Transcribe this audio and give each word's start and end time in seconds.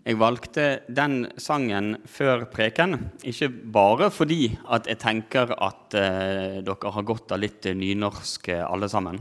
Jeg 0.00 0.16
valgte 0.16 0.64
den 0.88 1.26
sangen 1.36 1.98
før 2.08 2.46
preken, 2.48 2.96
ikke 3.20 3.50
bare 3.72 4.08
fordi 4.08 4.46
at 4.72 4.88
jeg 4.88 4.96
tenker 5.02 5.52
at 5.52 5.96
eh, 5.98 6.60
dere 6.64 6.92
har 6.94 7.04
godt 7.04 7.34
av 7.36 7.42
litt 7.42 7.68
nynorsk 7.76 8.48
eh, 8.54 8.64
alle 8.64 8.88
sammen, 8.88 9.20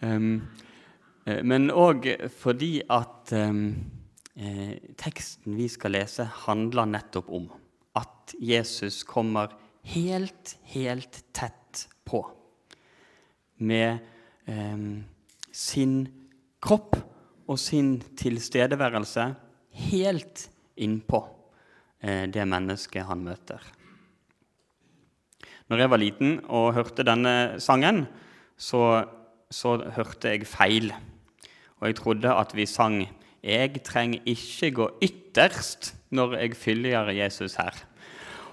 um, 0.00 0.40
men 1.26 1.68
òg 1.74 2.06
fordi 2.38 2.78
at 2.86 3.32
um, 3.34 3.74
teksten 4.94 5.56
vi 5.58 5.66
skal 5.68 5.96
lese, 5.98 6.24
handler 6.46 6.86
nettopp 6.86 7.32
om 7.34 7.48
at 7.98 8.32
Jesus 8.38 9.02
kommer 9.08 9.50
helt, 9.90 10.54
helt 10.70 11.24
tett 11.34 11.88
på 12.06 12.22
med 13.58 13.98
um, 14.46 15.02
sin 15.50 15.98
kropp 16.62 16.94
og 17.50 17.58
sin 17.58 17.98
tilstedeværelse 18.16 19.32
helt 19.90 20.46
innpå 20.76 21.22
eh, 22.00 22.26
det 22.32 22.44
mennesket 22.48 23.06
han 23.08 23.24
møter. 23.26 23.62
Når 25.66 25.82
jeg 25.82 25.90
var 25.90 26.02
liten 26.02 26.38
og 26.46 26.74
hørte 26.76 27.06
denne 27.06 27.58
sangen, 27.62 28.04
så, 28.56 29.04
så 29.50 29.76
hørte 29.96 30.34
jeg 30.34 30.46
feil. 30.48 30.92
Og 31.80 31.90
jeg 31.90 31.98
trodde 31.98 32.32
at 32.32 32.54
vi 32.56 32.66
sang 32.66 33.04
'Jeg 33.46 33.82
trenger 33.84 34.26
ikke 34.26 34.70
gå 34.74 34.86
ytterst 35.02 35.94
når 36.10 36.34
jeg 36.40 36.56
fyller 36.56 37.10
Jesus 37.14 37.54
her'. 37.54 37.84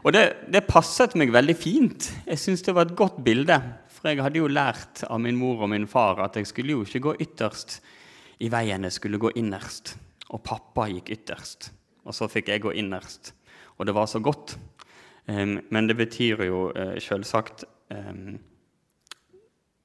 Og 0.03 0.13
det, 0.13 0.35
det 0.53 0.67
passet 0.67 1.15
meg 1.15 1.31
veldig 1.33 1.55
fint. 1.55 2.11
Jeg 2.27 2.39
syns 2.39 2.61
det 2.61 2.75
var 2.75 2.85
et 2.85 2.95
godt 2.95 3.23
bilde. 3.23 3.55
For 3.89 4.11
jeg 4.11 4.21
hadde 4.21 4.41
jo 4.41 4.51
lært 4.51 5.05
av 5.07 5.21
min 5.23 5.37
mor 5.39 5.63
og 5.63 5.71
min 5.71 5.87
far 5.87 6.19
at 6.25 6.35
jeg 6.35 6.49
skulle 6.49 6.75
jo 6.75 6.83
ikke 6.83 6.99
gå 6.99 7.15
ytterst 7.23 7.79
i 8.43 8.49
veien, 8.51 8.83
jeg 8.83 8.91
skulle 8.91 9.21
gå 9.21 9.31
innerst. 9.39 9.95
Og 10.33 10.41
pappa 10.41 10.87
gikk 10.89 11.11
ytterst, 11.13 11.69
og 12.03 12.15
så 12.17 12.27
fikk 12.31 12.49
jeg 12.49 12.63
gå 12.65 12.73
innerst. 12.81 13.33
Og 13.77 13.85
det 13.85 13.93
var 13.95 14.09
så 14.09 14.19
godt. 14.23 14.57
Men 15.27 15.87
det 15.87 15.95
betyr 15.95 16.41
jo 16.47 16.65
uh, 16.73 16.97
selvsagt 16.99 17.63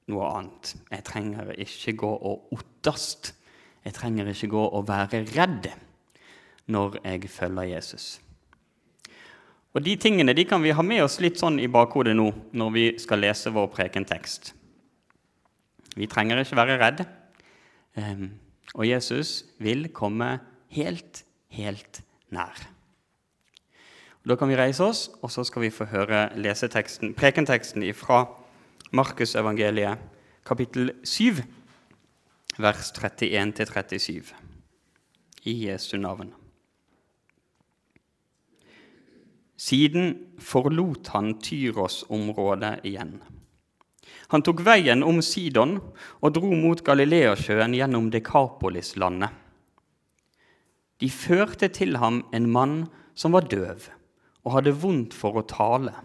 noe 0.09 0.29
annet. 0.33 0.73
Jeg 0.89 1.05
trenger 1.07 1.51
ikke 1.53 1.93
gå 2.01 2.09
og 2.09 2.49
otterst. 2.55 3.33
Jeg 3.85 3.95
trenger 3.95 4.31
ikke 4.31 4.51
gå 4.51 4.63
og 4.65 4.87
være 4.89 5.21
redd 5.35 5.69
når 6.69 6.99
jeg 7.03 7.29
følger 7.29 7.71
Jesus. 7.75 8.19
Og 9.73 9.85
De 9.85 9.95
tingene 10.01 10.33
de 10.33 10.45
kan 10.49 10.63
vi 10.63 10.73
ha 10.73 10.81
med 10.85 11.03
oss 11.05 11.19
litt 11.21 11.37
sånn 11.39 11.59
i 11.61 11.69
bakhodet 11.69 12.15
nå 12.17 12.31
når 12.57 12.73
vi 12.73 12.85
skal 13.01 13.21
lese 13.21 13.53
vår 13.53 13.69
prekentekst. 13.73 14.53
Vi 15.95 16.07
trenger 16.09 16.41
ikke 16.41 16.57
være 16.57 16.77
redd. 16.81 17.03
Og 18.75 18.87
Jesus 18.87 19.43
vil 19.59 19.87
komme 19.93 20.39
helt, 20.73 21.23
helt 21.49 22.01
nær. 22.29 22.67
Da 24.29 24.35
kan 24.37 24.49
vi 24.51 24.57
reise 24.59 24.83
oss, 24.83 25.07
og 25.23 25.31
så 25.31 25.43
skal 25.47 25.63
vi 25.63 25.71
få 25.73 25.87
høre 25.89 26.27
leseteksten, 26.37 27.15
prekenteksten 27.17 27.85
fra 27.97 28.25
Markusevangeliet, 28.93 29.97
kapittel 30.45 30.91
7, 31.03 31.39
vers 32.59 32.91
31-37, 32.91 34.33
i 35.49 35.55
Jesu 35.65 35.97
navn. 35.97 36.33
Siden 39.59 40.13
forlot 40.39 41.09
han 41.15 41.33
Tyros-området 41.41 42.79
igjen. 42.87 43.17
Han 44.29 44.43
tok 44.45 44.61
veien 44.61 45.01
om 45.01 45.23
Sidon 45.25 45.79
og 46.21 46.33
dro 46.35 46.51
mot 46.53 46.81
Galileasjøen 46.85 47.73
gjennom 47.73 48.11
Dekapolis-landet. 48.13 49.33
De 51.01 51.09
førte 51.09 51.69
til 51.73 51.97
ham 51.97 52.21
en 52.35 52.49
mann 52.51 52.75
som 53.17 53.33
var 53.33 53.47
døv 53.49 53.87
og 54.45 54.53
hadde 54.53 54.75
vondt 54.83 55.15
for 55.17 55.39
å 55.39 55.45
tale, 55.49 55.95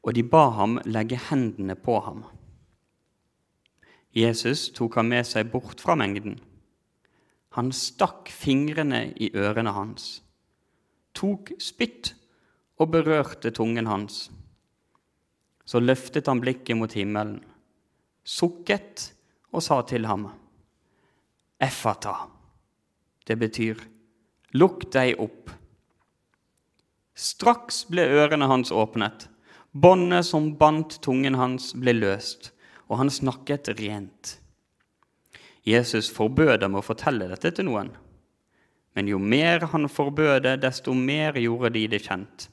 og 0.00 0.16
de 0.16 0.24
ba 0.24 0.46
ham 0.56 0.78
legge 0.88 1.18
hendene 1.28 1.76
på 1.76 1.98
ham. 2.06 2.24
Jesus 4.16 4.70
tok 4.74 4.96
ham 4.98 5.12
med 5.12 5.28
seg 5.28 5.52
bort 5.52 5.82
fra 5.84 5.94
mengden. 5.98 6.40
Han 7.58 7.70
stakk 7.76 8.30
fingrene 8.32 9.10
i 9.20 9.28
ørene 9.36 9.74
hans, 9.76 10.22
tok 11.12 11.52
spytt 11.60 12.14
og 12.80 12.94
berørte 12.94 13.52
tungen 13.52 13.90
hans 13.90 14.30
så 15.70 15.78
løftet 15.78 16.26
han 16.26 16.40
blikket 16.42 16.74
mot 16.74 16.92
himmelen, 16.98 17.44
sukket 18.26 19.12
og 19.54 19.62
sa 19.62 19.78
til 19.86 20.08
ham, 20.10 20.26
Effata. 21.62 22.16
Det 23.28 23.36
betyr 23.38 23.78
lukk 24.58 24.88
deg 24.90 25.20
opp. 25.22 25.52
Straks 27.14 27.84
ble 27.92 28.08
ørene 28.18 28.48
hans 28.50 28.72
åpnet, 28.74 29.28
båndet 29.70 30.26
som 30.26 30.50
bandt 30.58 30.98
tungen 31.04 31.38
hans, 31.38 31.70
ble 31.78 31.94
løst, 32.00 32.50
og 32.90 33.04
han 33.04 33.12
snakket 33.12 33.70
rent. 33.78 34.38
Jesus 35.62 36.10
forbød 36.10 36.64
dem 36.64 36.78
å 36.80 36.82
fortelle 36.82 37.28
dette 37.30 37.52
til 37.54 37.68
noen. 37.68 37.92
Men 38.96 39.06
jo 39.06 39.20
mer 39.22 39.68
han 39.70 39.86
forbød 39.86 40.48
det, 40.48 40.60
desto 40.64 40.96
mer 40.96 41.38
gjorde 41.38 41.76
de 41.76 41.86
det 41.92 42.02
kjent. 42.08 42.48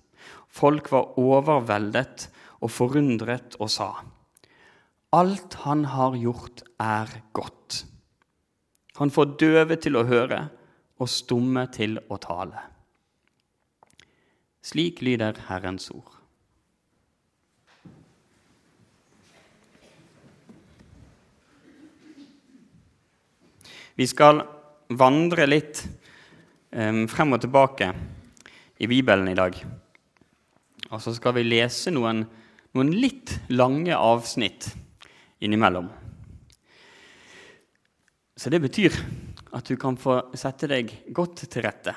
Folk 0.53 0.91
var 0.93 1.15
overveldet 1.17 2.27
og 2.61 2.71
forundret 2.71 3.55
og 3.59 3.69
sa:" 3.69 3.91
Alt 5.13 5.53
han 5.63 5.85
har 5.85 6.17
gjort, 6.19 6.63
er 6.79 7.07
godt. 7.33 7.85
Han 8.97 9.09
får 9.09 9.37
døve 9.39 9.75
til 9.75 9.95
å 9.95 10.03
høre 10.03 10.49
og 10.99 11.09
stumme 11.09 11.63
til 11.71 11.99
å 12.09 12.17
tale. 12.17 12.59
Slik 14.61 15.01
lyder 15.01 15.37
Herrens 15.47 15.87
ord. 15.93 16.17
Vi 23.97 24.05
skal 24.05 24.43
vandre 24.93 25.47
litt 25.47 25.79
um, 26.69 27.07
frem 27.09 27.33
og 27.33 27.41
tilbake 27.41 27.87
i 28.77 28.89
Bibelen 28.89 29.31
i 29.31 29.37
dag. 29.37 29.55
Og 30.91 30.99
så 31.01 31.15
skal 31.15 31.33
vi 31.39 31.47
lese 31.47 31.93
noen 31.95 32.21
noen 32.77 32.93
litt 32.93 33.39
lange 33.49 33.95
avsnitt 33.97 34.69
innimellom. 35.41 35.87
Så 38.37 38.51
det 38.53 38.59
betyr 38.61 38.93
at 39.57 39.65
du 39.65 39.77
kan 39.81 39.97
få 39.97 40.19
sette 40.37 40.69
deg 40.69 40.91
godt 41.15 41.47
til 41.49 41.65
rette, 41.65 41.95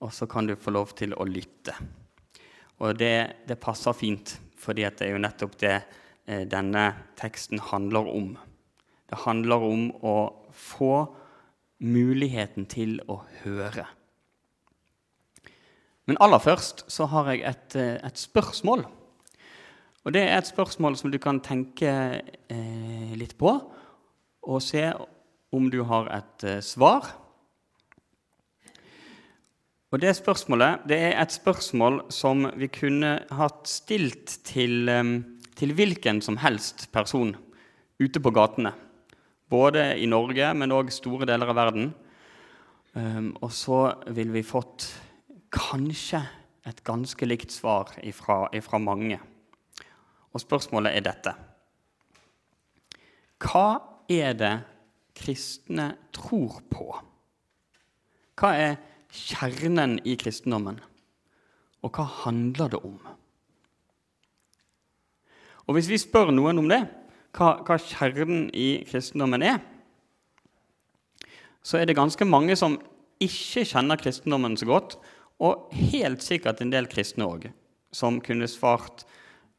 og 0.00 0.12
så 0.14 0.24
kan 0.30 0.48
du 0.48 0.54
få 0.56 0.72
lov 0.72 0.94
til 0.96 1.12
å 1.12 1.26
lytte. 1.28 1.74
Og 2.80 2.96
det, 2.96 3.44
det 3.44 3.60
passer 3.60 3.92
fint, 3.92 4.32
fordi 4.56 4.86
det 4.88 5.04
er 5.04 5.12
jo 5.12 5.20
nettopp 5.20 5.58
det 5.60 5.74
eh, 5.76 6.46
denne 6.48 6.86
teksten 7.20 7.60
handler 7.68 8.08
om. 8.08 8.32
Det 9.12 9.20
handler 9.26 9.66
om 9.68 9.84
å 10.00 10.16
få 10.56 10.94
muligheten 11.84 12.64
til 12.70 12.96
å 13.10 13.20
høre. 13.42 13.84
Men 16.08 16.18
aller 16.24 16.40
først 16.42 16.86
så 16.90 17.06
har 17.12 17.28
jeg 17.34 17.44
et, 17.52 17.76
eh, 17.76 17.98
et 18.00 18.18
spørsmål 18.18 18.86
og 20.02 20.12
Det 20.12 20.22
er 20.22 20.38
et 20.38 20.50
spørsmål 20.50 20.96
som 20.98 21.12
du 21.12 21.18
kan 21.22 21.38
tenke 21.40 21.90
eh, 22.50 23.12
litt 23.14 23.36
på, 23.38 23.52
og 24.42 24.62
se 24.62 24.88
om 25.54 25.68
du 25.70 25.84
har 25.86 26.10
et 26.10 26.46
eh, 26.48 26.62
svar. 26.64 27.06
Og 29.92 30.00
Det 30.00 30.16
spørsmålet 30.16 30.88
det 30.88 30.98
er 30.98 31.20
et 31.20 31.32
spørsmål 31.32 32.00
som 32.10 32.48
vi 32.56 32.66
kunne 32.72 33.20
hatt 33.30 33.68
stilt 33.70 34.40
til, 34.48 34.88
eh, 34.88 35.22
til 35.54 35.74
hvilken 35.78 36.22
som 36.22 36.40
helst 36.42 36.88
person 36.92 37.36
ute 38.02 38.18
på 38.18 38.34
gatene. 38.34 38.74
Både 39.50 39.92
i 40.00 40.06
Norge, 40.06 40.54
men 40.54 40.72
òg 40.72 40.90
store 40.90 41.28
deler 41.28 41.52
av 41.52 41.56
verden. 41.56 41.92
Um, 42.94 43.36
og 43.40 43.52
så 43.52 43.94
ville 44.12 44.32
vi 44.32 44.42
fått 44.44 44.84
kanskje 45.52 46.20
et 46.68 46.82
ganske 46.84 47.28
likt 47.28 47.52
svar 47.52 47.92
ifra 48.04 48.80
mange. 48.80 49.20
Og 50.32 50.40
spørsmålet 50.40 50.96
er 50.96 51.04
dette. 51.04 51.34
Hva 53.42 53.66
er 54.10 54.36
det 54.38 54.54
kristne 55.18 55.92
tror 56.14 56.60
på? 56.72 56.86
Hva 58.38 58.52
er 58.56 58.78
kjernen 59.12 59.98
i 60.08 60.16
kristendommen, 60.16 60.78
og 61.84 61.92
hva 61.92 62.06
handler 62.24 62.72
det 62.72 62.80
om? 62.80 62.96
Og 65.66 65.76
Hvis 65.76 65.90
vi 65.90 66.00
spør 66.00 66.32
noen 66.34 66.58
om 66.58 66.68
det, 66.70 66.80
hva, 67.36 67.54
hva 67.64 67.76
kjernen 67.78 68.48
i 68.56 68.82
kristendommen 68.88 69.44
er, 69.46 69.60
så 71.62 71.78
er 71.78 71.86
det 71.86 71.96
ganske 71.96 72.26
mange 72.26 72.56
som 72.58 72.80
ikke 73.22 73.64
kjenner 73.68 74.00
kristendommen 74.00 74.56
så 74.58 74.66
godt, 74.66 74.96
og 75.42 75.70
helt 75.74 76.22
sikkert 76.22 76.60
en 76.62 76.72
del 76.72 76.88
kristne 76.90 77.26
òg, 77.26 77.48
som 77.94 78.20
kunne 78.22 78.48
svart 78.50 79.04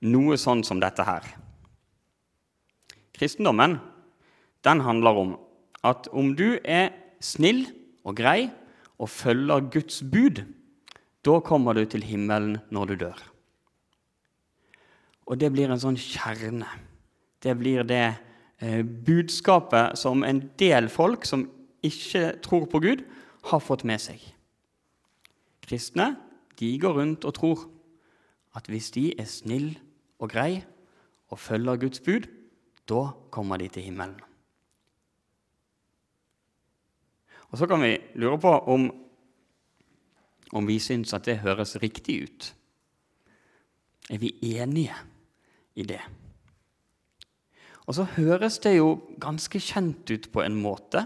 noe 0.03 0.37
sånn 0.39 0.63
som 0.67 0.81
dette 0.83 1.05
her. 1.07 1.25
Kristendommen 3.13 3.77
den 4.63 4.83
handler 4.83 5.19
om 5.19 5.33
at 5.83 6.07
om 6.15 6.33
du 6.39 6.59
er 6.63 6.91
snill 7.23 7.65
og 8.03 8.17
grei 8.19 8.49
og 8.99 9.11
følger 9.11 9.69
Guds 9.73 10.01
bud, 10.03 10.43
da 11.23 11.39
kommer 11.43 11.75
du 11.75 11.85
til 11.87 12.03
himmelen 12.03 12.59
når 12.71 12.91
du 12.91 12.95
dør. 13.05 13.19
Og 15.27 15.39
det 15.39 15.51
blir 15.55 15.71
en 15.71 15.79
sånn 15.79 15.99
kjerne. 15.99 16.67
Det 17.43 17.55
blir 17.59 17.83
det 17.87 18.05
eh, 18.59 18.83
budskapet 18.83 19.99
som 19.99 20.23
en 20.27 20.41
del 20.59 20.89
folk 20.91 21.27
som 21.27 21.45
ikke 21.83 22.39
tror 22.43 22.67
på 22.71 22.79
Gud, 22.83 23.03
har 23.43 23.59
fått 23.59 23.83
med 23.83 23.99
seg. 23.99 24.21
Kristne 25.63 26.13
de 26.59 26.69
går 26.79 26.95
rundt 26.95 27.25
og 27.27 27.35
tror 27.35 27.65
at 28.55 28.69
hvis 28.71 28.91
de 28.95 29.09
er 29.19 29.27
snill 29.27 29.73
og 30.23 30.31
grei 30.31 30.61
og 31.33 31.39
følger 31.39 31.81
Guds 31.81 31.99
bud, 32.03 32.27
da 32.87 33.01
kommer 33.33 33.59
de 33.59 33.67
til 33.67 33.89
himmelen. 33.89 34.19
Og 37.51 37.57
Så 37.59 37.67
kan 37.69 37.83
vi 37.83 37.97
lure 38.15 38.39
på 38.41 38.49
om, 38.49 38.87
om 40.53 40.67
vi 40.67 40.79
syns 40.81 41.13
at 41.13 41.25
det 41.25 41.43
høres 41.43 41.75
riktig 41.83 42.23
ut. 42.23 42.55
Er 44.09 44.17
vi 44.17 44.33
enige 44.41 44.95
i 45.75 45.83
det? 45.83 46.01
Og 47.85 47.93
så 47.95 48.07
høres 48.15 48.57
det 48.63 48.77
jo 48.77 48.95
ganske 49.21 49.59
kjent 49.59 50.09
ut 50.09 50.31
på 50.31 50.41
en 50.41 50.55
måte. 50.55 51.05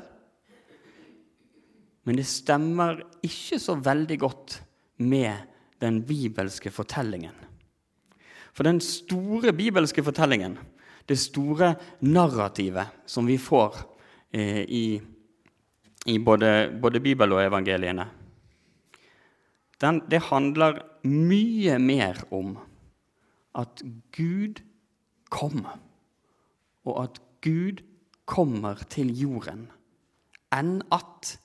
Men 2.05 2.15
det 2.15 2.25
stemmer 2.29 3.01
ikke 3.25 3.59
så 3.59 3.75
veldig 3.75 4.19
godt 4.19 4.61
med 5.03 5.35
den 5.81 5.99
bibelske 6.07 6.71
fortellingen. 6.71 7.46
For 8.57 8.65
den 8.65 8.79
store 8.81 9.53
bibelske 9.53 10.01
fortellingen, 10.01 10.55
det 11.05 11.19
store 11.21 11.75
narrativet 12.01 12.89
som 13.05 13.27
vi 13.29 13.37
får 13.37 13.77
eh, 14.33 14.63
i, 14.65 14.85
i 16.09 16.17
både, 16.17 16.71
både 16.81 17.03
Bibelen 17.05 17.37
og 17.37 17.45
evangeliene, 17.45 18.07
den, 19.77 20.01
det 20.09 20.23
handler 20.31 20.81
mye 21.05 21.77
mer 21.77 22.23
om 22.33 22.55
at 23.53 23.85
Gud 24.17 24.63
kom, 25.29 25.67
og 26.81 27.03
at 27.03 27.21
Gud 27.45 27.85
kommer 28.25 28.81
til 28.89 29.13
jorden, 29.13 29.67
enn 30.49 30.79
at 30.89 31.37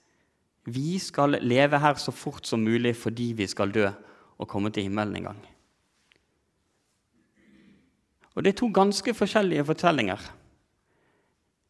vi 0.64 0.96
skal 1.02 1.36
leve 1.44 1.76
her 1.82 2.00
så 2.00 2.14
fort 2.14 2.48
som 2.48 2.64
mulig 2.64 2.94
fordi 2.96 3.34
vi 3.36 3.46
skal 3.50 3.74
dø 3.74 3.90
og 4.38 4.48
komme 4.48 4.72
til 4.72 4.88
himmelen 4.88 5.20
en 5.20 5.32
gang. 5.34 5.42
Og 8.34 8.42
Det 8.42 8.52
er 8.52 8.58
to 8.58 8.68
ganske 8.72 9.14
forskjellige 9.14 9.64
fortellinger. 9.64 10.20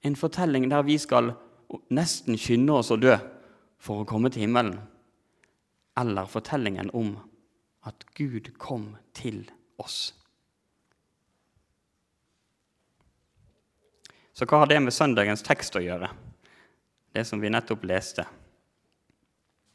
En 0.03 0.17
fortelling 0.17 0.69
der 0.71 0.83
vi 0.83 0.99
skal 0.99 1.33
nesten 1.91 2.39
skynde 2.39 2.73
oss 2.73 2.91
å 2.91 3.01
dø 3.01 3.17
for 3.83 4.03
å 4.03 4.09
komme 4.09 4.31
til 4.31 4.47
himmelen. 4.47 4.79
Eller 5.99 6.31
fortellingen 6.31 6.91
om 6.95 7.17
at 7.87 8.05
Gud 8.15 8.53
kom 8.59 8.97
til 9.15 9.45
oss. 9.83 10.13
Så 14.33 14.47
hva 14.49 14.63
har 14.63 14.71
det 14.71 14.81
med 14.81 14.95
søndagens 14.95 15.45
tekst 15.45 15.77
å 15.77 15.83
gjøre? 15.83 16.09
Det 17.13 17.27
som 17.29 17.43
vi 17.43 17.51
nettopp 17.53 17.85
leste. 17.85 18.25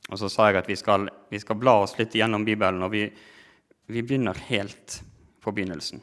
Og 0.08 0.18
så 0.22 0.30
sa 0.32 0.48
jeg 0.50 0.62
at 0.62 0.70
vi 0.70 0.78
skal, 0.80 1.10
vi 1.30 1.40
skal 1.40 1.60
bla 1.60 1.76
oss 1.84 1.98
litt 2.00 2.16
gjennom 2.16 2.46
Bibelen, 2.48 2.82
og 2.84 2.94
vi, 2.96 3.04
vi 3.92 4.04
begynner 4.04 4.40
helt 4.48 5.02
på 5.44 5.52
begynnelsen, 5.52 6.02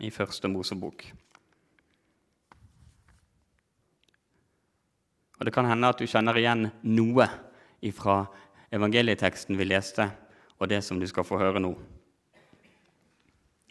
i 0.00 0.10
første 0.10 0.48
Mosebok. 0.48 1.04
Og 5.38 5.44
Det 5.44 5.54
kan 5.54 5.66
hende 5.70 5.88
at 5.88 5.98
du 5.98 6.06
kjenner 6.06 6.36
igjen 6.38 6.70
noe 6.82 7.28
fra 7.94 8.24
evangelieteksten 8.74 9.58
vi 9.58 9.68
leste, 9.68 10.10
og 10.58 10.68
det 10.68 10.82
som 10.84 10.98
du 10.98 11.06
skal 11.06 11.26
få 11.26 11.38
høre 11.38 11.62
nå. 11.62 11.72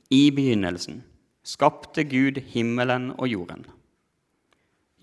I 0.09 0.31
begynnelsen 0.31 1.01
skapte 1.43 2.05
Gud 2.07 2.39
himmelen 2.53 3.11
og 3.17 3.27
jorden. 3.27 3.65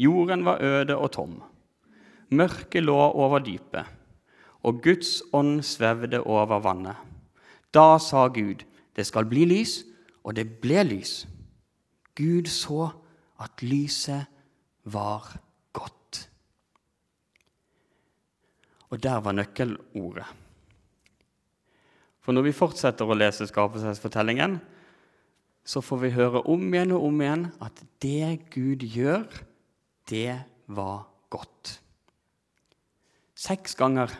Jorden 0.00 0.44
var 0.44 0.62
øde 0.64 0.96
og 0.96 1.12
tom. 1.12 1.42
Mørket 2.32 2.82
lå 2.82 2.96
over 2.96 3.38
dypet, 3.44 3.84
og 4.64 4.80
Guds 4.82 5.20
ånd 5.32 5.62
svevde 5.62 6.22
over 6.24 6.58
vannet. 6.64 6.96
Da 7.74 7.98
sa 8.00 8.26
Gud, 8.28 8.64
det 8.96 9.06
skal 9.06 9.28
bli 9.28 9.44
lys, 9.44 9.82
og 10.24 10.36
det 10.36 10.46
ble 10.62 10.82
lys. 10.88 11.24
Gud 12.16 12.48
så 12.50 12.88
at 13.42 13.64
lyset 13.64 14.30
var 14.84 15.26
godt. 15.76 16.22
Og 18.88 19.02
der 19.02 19.20
var 19.20 19.36
nøkkelordet. 19.36 20.26
For 22.24 22.32
når 22.32 22.46
vi 22.46 22.56
fortsetter 22.56 23.08
å 23.08 23.16
lese 23.16 23.44
skapelsesfortellingen, 23.50 24.56
så 25.64 25.80
får 25.84 26.00
vi 26.00 26.14
høre 26.16 26.44
om 26.48 26.62
igjen 26.72 26.94
og 26.96 27.08
om 27.08 27.20
igjen 27.20 27.44
at 27.64 27.82
det 28.04 28.46
Gud 28.52 28.84
gjør, 28.84 29.26
det 30.08 30.38
var 30.72 31.04
godt. 31.32 31.78
Seks 33.36 33.76
ganger 33.76 34.12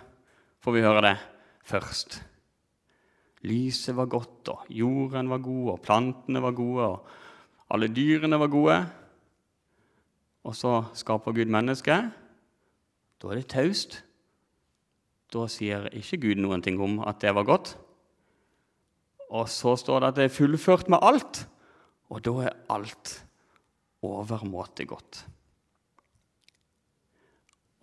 får 0.64 0.76
vi 0.76 0.84
høre 0.84 1.04
det 1.04 1.16
først. 1.64 2.18
Lyset 3.44 3.96
var 3.96 4.08
godt, 4.08 4.48
og 4.48 4.66
jorden 4.72 5.28
var 5.30 5.42
god, 5.44 5.70
og 5.74 5.82
plantene 5.84 6.40
var 6.42 6.56
gode, 6.56 6.86
og 6.94 7.74
alle 7.74 7.90
dyrene 7.92 8.38
var 8.40 8.52
gode. 8.52 8.78
Og 10.44 10.56
så 10.56 10.82
skaper 10.96 11.36
Gud 11.36 11.52
mennesket. 11.52 12.12
Da 13.20 13.30
er 13.30 13.40
det 13.40 13.48
taust. 13.52 14.02
Da 15.32 15.46
sier 15.50 15.88
ikke 15.96 16.20
Gud 16.22 16.40
noen 16.40 16.62
ting 16.64 16.80
om 16.80 17.00
at 17.04 17.20
det 17.24 17.34
var 17.36 17.46
godt. 17.48 17.74
Og 19.34 19.48
så 19.50 19.74
står 19.80 20.00
det 20.00 20.10
at 20.12 20.18
det 20.18 20.26
er 20.28 20.36
fullført 20.36 20.90
med 20.92 21.02
alt, 21.02 21.44
og 22.12 22.20
da 22.24 22.34
er 22.46 22.58
alt 22.70 23.14
overmåte 24.04 24.84
godt. 24.86 25.24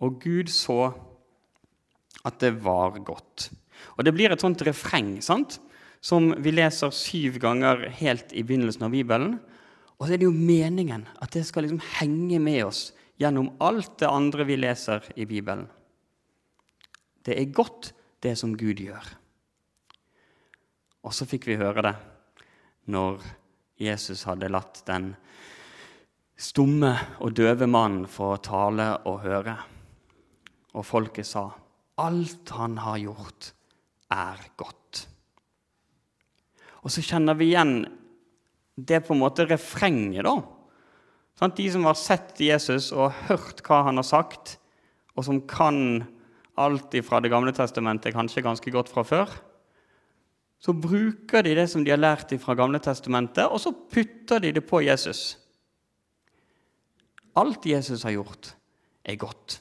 Og 0.02 0.18
Gud 0.22 0.50
så 0.50 0.92
at 2.26 2.38
det 2.40 2.54
var 2.64 2.98
godt. 3.02 3.50
Og 3.96 4.04
Det 4.04 4.14
blir 4.14 4.32
et 4.32 4.40
sånt 4.40 4.62
refreng 4.66 5.20
sant? 5.22 5.60
som 6.02 6.32
vi 6.42 6.50
leser 6.50 6.90
syv 6.90 7.38
ganger 7.38 7.86
helt 7.94 8.32
i 8.34 8.42
begynnelsen 8.42 8.88
av 8.88 8.90
Bibelen. 8.90 9.36
Og 9.98 10.06
så 10.06 10.14
er 10.16 10.18
det 10.18 10.26
jo 10.26 10.34
meningen 10.34 11.06
at 11.22 11.30
det 11.30 11.44
skal 11.46 11.62
liksom 11.62 11.82
henge 12.00 12.40
med 12.42 12.64
oss 12.66 12.88
gjennom 13.22 13.52
alt 13.62 14.00
det 14.02 14.10
andre 14.10 14.46
vi 14.48 14.58
leser 14.58 15.06
i 15.14 15.28
Bibelen. 15.30 15.68
Det 17.22 17.38
er 17.38 17.54
godt, 17.54 17.92
det 18.22 18.34
som 18.38 18.56
Gud 18.58 18.82
gjør. 18.82 19.06
Og 21.06 21.14
så 21.14 21.26
fikk 21.26 21.46
vi 21.50 21.58
høre 21.58 21.86
det 21.86 21.94
når 22.90 23.22
Jesus 23.82 24.24
hadde 24.26 24.50
latt 24.50 24.82
den 24.86 25.12
stumme 26.38 26.96
og 27.22 27.34
døve 27.38 27.68
mannen 27.70 28.08
få 28.10 28.34
tale 28.42 28.88
og 29.06 29.22
høre. 29.22 29.54
Og 30.74 30.86
folket 30.86 31.30
sa 31.30 31.46
Alt 32.02 32.50
han 32.56 32.78
har 32.82 32.98
gjort, 32.98 33.52
er 34.12 34.40
godt. 34.60 35.06
Og 36.82 36.90
så 36.92 37.04
kjenner 37.04 37.36
vi 37.38 37.52
igjen 37.52 37.84
det 38.76 39.02
på 39.06 39.14
en 39.14 39.22
måte 39.22 39.46
refrenget, 39.46 40.24
da. 40.26 40.40
Sånn, 41.38 41.54
de 41.56 41.68
som 41.72 41.86
har 41.88 41.96
sett 41.98 42.40
Jesus 42.42 42.90
og 42.92 43.14
hørt 43.28 43.62
hva 43.66 43.82
han 43.88 44.00
har 44.00 44.06
sagt, 44.06 44.56
og 45.16 45.26
som 45.26 45.40
kan 45.48 46.02
alt 46.60 46.94
fra 47.06 47.20
Det 47.20 47.30
gamle 47.32 47.52
testamentet 47.56 48.14
kanskje 48.14 48.44
ganske 48.44 48.70
godt 48.74 48.90
fra 48.92 49.04
før, 49.06 49.32
så 50.62 50.74
bruker 50.76 51.42
de 51.42 51.56
det 51.58 51.66
som 51.72 51.82
de 51.82 51.90
har 51.90 51.98
lært 51.98 52.30
fra 52.38 52.54
Gamle 52.54 52.78
testamentet, 52.78 53.48
og 53.50 53.58
så 53.58 53.72
putter 53.72 54.38
de 54.38 54.52
det 54.54 54.62
på 54.62 54.82
Jesus. 54.84 55.38
Alt 57.34 57.66
Jesus 57.66 58.04
har 58.06 58.14
gjort, 58.14 58.52
er 59.02 59.18
godt. 59.18 59.58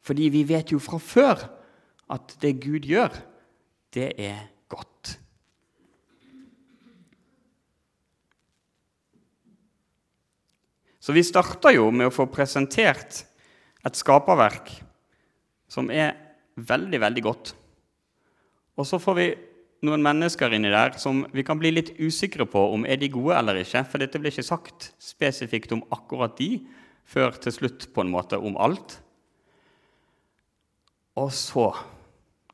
Fordi 0.00 0.30
vi 0.32 0.46
vet 0.48 0.72
jo 0.72 0.78
fra 0.80 0.96
før 1.02 1.44
at 2.08 2.36
det 2.42 2.56
Gud 2.62 2.86
gjør, 2.88 3.12
det 3.94 4.12
er 4.20 4.46
godt. 4.70 5.18
Så 11.00 11.14
vi 11.16 11.24
starter 11.24 11.72
jo 11.76 11.88
med 11.88 12.10
å 12.10 12.12
få 12.12 12.26
presentert 12.28 13.22
et 13.86 13.96
skaperverk 13.96 14.74
som 15.72 15.88
er 15.92 16.16
veldig, 16.58 17.00
veldig 17.00 17.24
godt. 17.24 17.52
Og 18.78 18.86
så 18.88 19.00
får 19.00 19.16
vi 19.16 19.28
noen 19.86 20.02
mennesker 20.02 20.52
inni 20.54 20.72
der 20.72 20.96
som 21.00 21.22
vi 21.32 21.44
kan 21.46 21.58
bli 21.60 21.70
litt 21.72 21.94
usikre 21.96 22.46
på 22.50 22.60
om 22.74 22.86
er 22.86 22.98
de 23.00 23.10
gode 23.14 23.36
eller 23.38 23.60
ikke. 23.62 23.84
For 23.88 24.02
dette 24.02 24.20
blir 24.20 24.34
ikke 24.34 24.46
sagt 24.46 24.90
spesifikt 25.02 25.74
om 25.76 25.84
akkurat 25.94 26.36
de 26.38 26.58
før 27.08 27.38
til 27.40 27.54
slutt 27.54 27.88
på 27.94 28.04
en 28.04 28.12
måte 28.12 28.36
om 28.36 28.58
alt. 28.60 28.98
Og 31.18 31.32
så 31.34 31.70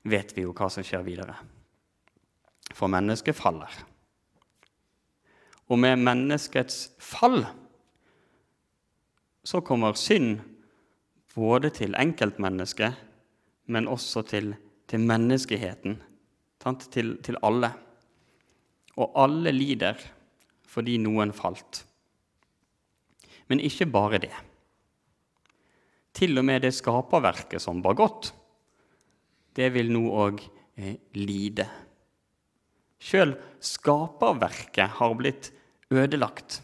vet 0.05 0.35
vi 0.37 0.45
jo 0.45 0.55
hva 0.57 0.69
som 0.73 0.85
skjer 0.85 1.05
videre. 1.07 1.35
For 2.75 2.91
mennesket 2.91 3.37
faller. 3.37 3.73
Og 5.73 5.81
med 5.81 6.03
menneskets 6.05 6.91
fall 7.01 7.43
så 9.45 9.61
kommer 9.65 9.97
synd 9.97 10.39
både 11.35 11.71
til 11.75 11.97
enkeltmennesket, 11.99 12.95
men 13.67 13.89
også 13.89 14.23
til, 14.29 14.53
til 14.89 15.01
menneskeheten. 15.01 15.99
Til, 16.65 17.19
til 17.21 17.37
alle. 17.45 17.69
Og 18.97 19.13
alle 19.21 19.53
lider 19.53 20.01
fordi 20.75 20.97
noen 21.03 21.33
falt. 21.37 21.83
Men 23.53 23.61
ikke 23.61 23.87
bare 23.93 24.21
det. 24.23 24.33
Til 26.17 26.39
og 26.41 26.47
med 26.47 26.65
det 26.65 26.73
skaperverket 26.73 27.61
som 27.61 27.83
var 27.85 27.99
godt, 27.99 28.31
det 29.55 29.71
vil 29.75 29.93
nå 29.95 30.05
òg 30.11 30.43
eh, 30.77 30.97
lide. 31.19 31.67
Sjøl 33.05 33.35
skaperverket 33.63 34.97
har 34.99 35.17
blitt 35.19 35.51
ødelagt 35.93 36.61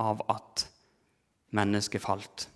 av 0.00 0.22
at 0.30 0.66
mennesket 1.56 2.02
falt. 2.02 2.46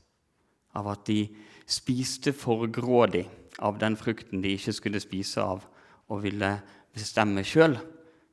Av 0.75 0.88
at 0.93 1.05
de 1.09 1.26
spiste 1.67 2.35
for 2.37 2.67
grådig 2.73 3.25
av 3.64 3.79
den 3.79 3.97
frukten 3.99 4.43
de 4.43 4.55
ikke 4.57 4.75
skulle 4.75 5.03
spise 5.03 5.43
av, 5.43 5.64
og 6.11 6.25
ville 6.25 6.50
bestemme 6.95 7.45
sjøl 7.47 7.76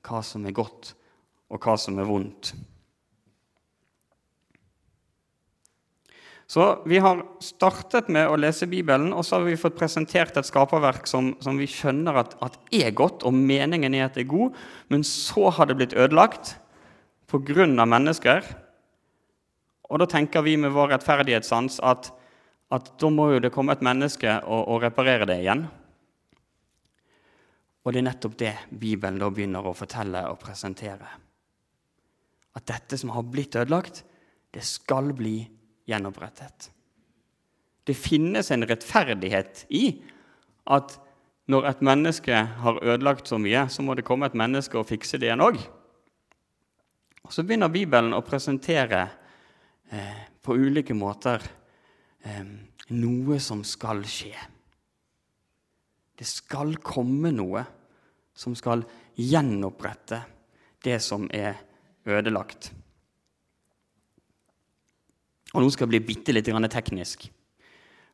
hva 0.05 0.21
som 0.25 0.45
er 0.45 0.55
godt, 0.55 0.93
og 1.51 1.61
hva 1.61 1.77
som 1.79 1.99
er 2.01 2.09
vondt. 2.09 2.53
Så 6.51 6.81
Vi 6.85 6.97
har 6.99 7.21
startet 7.39 8.09
med 8.11 8.27
å 8.27 8.35
lese 8.35 8.67
Bibelen, 8.67 9.13
og 9.15 9.23
så 9.23 9.37
har 9.37 9.45
vi 9.47 9.59
fått 9.59 9.77
presentert 9.79 10.35
et 10.35 10.47
skaperverk 10.49 11.05
som, 11.07 11.29
som 11.39 11.55
vi 11.55 11.63
skjønner 11.69 12.17
at, 12.19 12.33
at, 12.43 12.57
er 12.75 12.89
godt, 12.91 13.23
og 13.23 13.37
meningen 13.37 13.95
er 13.95 14.09
at 14.09 14.17
det 14.17 14.25
er 14.25 14.33
god, 14.33 14.57
men 14.91 15.05
så 15.07 15.47
har 15.55 15.69
det 15.69 15.77
blitt 15.79 15.95
ødelagt 15.95 16.57
pga. 17.31 17.67
mennesker. 17.85 18.49
Og 19.87 20.01
da 20.03 20.09
tenker 20.11 20.43
vi 20.43 20.57
med 20.59 20.75
vår 20.75 20.91
rettferdighetssans 20.97 21.79
at, 21.87 22.11
at 22.67 22.91
da 22.99 23.13
må 23.15 23.29
jo 23.31 23.39
det 23.47 23.53
komme 23.55 23.71
et 23.71 23.87
menneske 23.87 24.35
og, 24.43 24.67
og 24.75 24.83
reparere 24.83 25.29
det 25.31 25.39
igjen. 25.45 25.63
Og 27.85 27.95
det 27.95 28.03
er 28.03 28.07
nettopp 28.09 28.37
det 28.43 28.53
Bibelen 28.75 29.23
da 29.23 29.31
begynner 29.31 29.71
å 29.71 29.75
fortelle 29.77 30.27
og 30.27 30.43
presentere. 30.43 31.15
At 32.59 32.67
dette 32.67 32.99
som 32.99 33.15
har 33.15 33.23
blitt 33.23 33.55
ødelagt, 33.55 34.03
det 34.51 34.67
skal 34.67 35.15
bli 35.15 35.37
ødelagt 35.39 35.57
gjenopprettet. 35.91 36.71
Det 37.83 37.97
finnes 37.97 38.51
en 38.51 38.65
rettferdighet 38.67 39.65
i 39.73 39.85
at 40.71 40.97
når 41.51 41.67
et 41.67 41.83
menneske 41.83 42.41
har 42.63 42.79
ødelagt 42.83 43.27
så 43.27 43.39
mye, 43.41 43.65
så 43.69 43.83
må 43.83 43.95
det 43.97 44.05
komme 44.07 44.29
et 44.29 44.37
menneske 44.37 44.77
og 44.79 44.87
fikse 44.89 45.19
det 45.19 45.27
igjen 45.29 45.43
òg. 45.43 45.59
Så 47.31 47.45
begynner 47.47 47.71
Bibelen 47.71 48.15
å 48.15 48.23
presentere 48.27 49.05
eh, 49.91 50.23
på 50.43 50.55
ulike 50.57 50.95
måter 50.97 51.43
eh, 52.27 52.43
noe 52.91 53.39
som 53.39 53.63
skal 53.67 54.03
skje. 54.09 54.33
Det 56.17 56.27
skal 56.27 56.75
komme 56.83 57.31
noe 57.33 57.63
som 58.35 58.55
skal 58.57 58.83
gjenopprette 59.15 60.21
det 60.83 60.99
som 61.03 61.27
er 61.33 61.55
ødelagt. 62.05 62.71
Og 65.51 65.63
nå 65.63 65.69
skal 65.73 65.89
det 65.89 65.99
bli 65.99 66.13
bitte 66.13 66.33
litt 66.33 66.47
teknisk, 66.71 67.27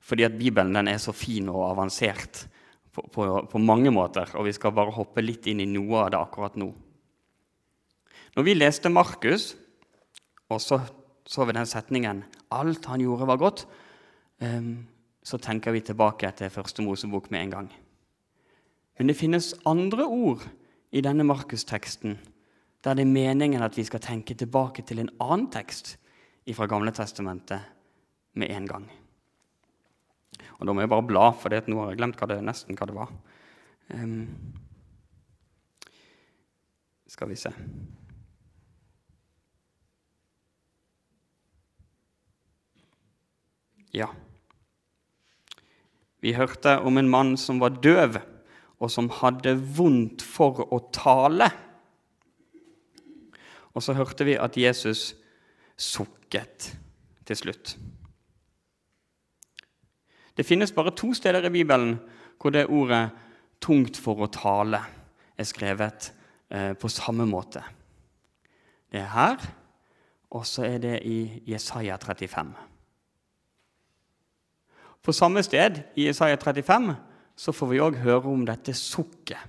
fordi 0.01 0.23
at 0.23 0.37
Bibelen 0.37 0.87
er 0.87 0.97
så 0.97 1.13
fin 1.13 1.49
og 1.49 1.69
avansert 1.71 2.47
på, 2.91 3.03
på, 3.13 3.47
på, 3.51 3.57
mange 3.59 3.91
måter, 3.91 4.29
og 4.35 4.45
vi 4.45 4.53
skal 4.53 4.73
bare 4.73 4.91
hoppe 4.91 5.21
litt 5.21 5.45
inn 5.47 5.59
i 5.61 5.69
noe 5.69 6.05
av 6.05 6.11
det 6.11 6.19
akkurat 6.19 6.55
nå. 6.57 6.71
Når 8.35 8.43
vi 8.43 8.53
leste 8.57 8.89
Markus, 8.89 9.55
og 10.49 10.61
så 10.61 10.79
så 11.27 11.45
vi 11.45 11.53
den 11.53 11.65
setningen 11.65 12.23
'Alt 12.51 12.85
han 12.85 13.01
gjorde, 13.01 13.27
var 13.27 13.37
godt', 13.37 13.67
um, 14.41 14.87
så 15.23 15.37
tenker 15.37 15.71
vi 15.71 15.79
tilbake 15.79 16.31
til 16.31 16.49
første 16.49 16.81
Mosebok 16.81 17.31
med 17.31 17.41
en 17.41 17.51
gang. 17.51 17.73
Men 18.97 19.07
det 19.07 19.17
finnes 19.17 19.53
andre 19.65 20.05
ord 20.05 20.47
i 20.91 21.01
denne 21.01 21.23
Markus-teksten 21.23 22.17
der 22.83 22.93
det 22.93 23.01
er 23.01 23.11
meningen 23.11 23.61
at 23.61 23.77
vi 23.77 23.83
skal 23.83 23.99
tenke 23.99 24.33
tilbake 24.33 24.81
til 24.81 24.99
en 24.99 25.09
annen 25.19 25.51
tekst 25.51 25.97
fra 26.55 26.67
Gamle 26.69 26.93
Testamentet 26.95 27.59
med 28.37 28.51
en 28.53 28.67
gang. 28.69 28.87
Og 30.59 30.65
Da 30.67 30.73
må 30.73 30.81
jeg 30.81 30.89
bare 30.89 31.05
bla, 31.05 31.31
for 31.31 31.49
nå 31.49 31.81
har 31.81 31.91
jeg 31.91 31.99
glemt 31.99 32.17
hva 32.19 32.29
det, 32.29 32.39
nesten 32.45 32.77
hva 32.77 32.87
det 32.87 32.95
var. 32.95 33.11
Um, 33.93 34.27
skal 37.07 37.29
vi 37.29 37.37
se 37.39 37.53
Ja. 43.95 44.09
Vi 46.19 46.33
hørte 46.35 46.79
om 46.83 46.97
en 46.99 47.09
mann 47.09 47.37
som 47.37 47.61
var 47.61 47.77
døv, 47.81 48.19
og 48.77 48.91
som 48.91 49.07
hadde 49.09 49.55
vondt 49.77 50.21
for 50.21 50.67
å 50.73 50.81
tale. 50.93 51.47
Og 53.73 53.81
så 53.85 53.95
hørte 53.97 54.27
vi 54.27 54.35
at 54.37 54.57
Jesus 54.59 55.15
sukket 55.77 56.71
til 57.25 57.37
slutt. 57.37 57.77
Det 60.37 60.45
finnes 60.45 60.71
bare 60.71 60.93
to 60.95 61.13
steder 61.13 61.45
i 61.45 61.53
Bibelen 61.53 61.97
hvor 62.41 62.49
det 62.53 62.67
ordet 62.69 63.09
'tungt 63.61 63.97
for 63.97 64.21
å 64.21 64.29
tale' 64.29 64.85
er 65.37 65.43
skrevet 65.43 66.13
eh, 66.49 66.73
på 66.73 66.89
samme 66.89 67.25
måte. 67.25 67.63
Det 68.91 68.99
er 68.99 69.09
her, 69.13 69.37
og 70.29 70.45
så 70.45 70.63
er 70.63 70.77
det 70.77 70.99
i 71.05 71.41
Jesaja 71.47 71.97
35. 71.97 72.53
På 75.01 75.11
samme 75.11 75.43
sted, 75.43 75.81
i 75.95 76.05
Jesaja 76.05 76.35
35, 76.35 76.95
så 77.35 77.51
får 77.51 77.67
vi 77.67 77.79
òg 77.79 77.99
høre 78.01 78.27
om 78.27 78.45
dette 78.45 78.73
sukket. 78.73 79.39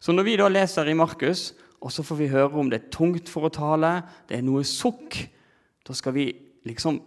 Så 0.00 0.12
når 0.12 0.22
vi 0.26 0.36
da 0.36 0.48
leser 0.48 0.88
i 0.90 0.96
Markus 0.98 1.52
og 1.82 1.90
så 1.90 2.04
får 2.06 2.18
vi 2.20 2.30
høre 2.30 2.60
om 2.60 2.68
det 2.70 2.78
er 2.78 2.92
tungt 2.94 3.30
for 3.30 3.48
å 3.48 3.52
tale, 3.52 3.96
det 4.30 4.38
er 4.38 4.44
noe 4.46 4.62
sukk. 4.66 5.18
Da 5.82 5.96
skal 5.98 6.14
vi 6.14 6.28
liksom, 6.68 7.00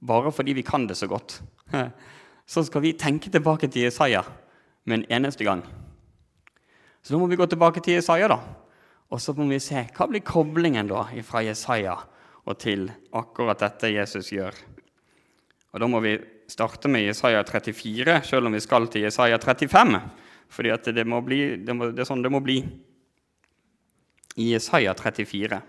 bare 0.00 0.32
fordi 0.32 0.54
vi 0.56 0.64
kan 0.64 0.86
det 0.88 0.96
så 0.96 1.08
godt, 1.10 1.36
så 2.52 2.64
skal 2.64 2.84
vi 2.84 2.96
tenke 2.98 3.32
tilbake 3.32 3.68
til 3.68 3.84
Jesaja 3.84 4.24
med 4.88 5.02
en 5.02 5.20
eneste 5.20 5.44
gang. 5.44 5.62
Så 7.04 7.12
da 7.12 7.20
må 7.20 7.28
vi 7.28 7.38
gå 7.40 7.46
tilbake 7.48 7.84
til 7.84 7.98
Jesaja, 7.98 8.28
da. 8.32 8.40
Og 9.10 9.20
så 9.20 9.34
må 9.36 9.46
vi 9.50 9.60
se 9.62 9.84
hva 9.96 10.06
blir 10.08 10.24
koblingen 10.24 10.88
da 10.88 11.04
fra 11.26 11.42
Jesaja 11.44 11.96
og 12.46 12.58
til 12.62 12.88
akkurat 13.16 13.60
dette 13.60 13.92
Jesus 13.92 14.30
gjør. 14.32 14.54
Og 15.70 15.80
Da 15.80 15.86
må 15.86 16.00
vi 16.02 16.16
starte 16.50 16.88
med 16.90 17.04
Jesaja 17.04 17.42
34, 17.46 18.22
selv 18.26 18.48
om 18.48 18.54
vi 18.56 18.62
skal 18.62 18.88
til 18.90 19.04
Jesaja 19.06 19.38
35. 19.38 20.00
fordi 20.48 20.70
det, 20.92 21.04
bli, 21.24 21.56
det, 21.62 21.76
må, 21.76 21.90
det 21.94 22.02
er 22.02 22.08
sånn 22.08 22.22
det 22.22 22.32
må 22.32 22.40
bli 22.42 22.64
i 24.40 24.54
Isaiah 24.56 24.96
34. 24.96 25.60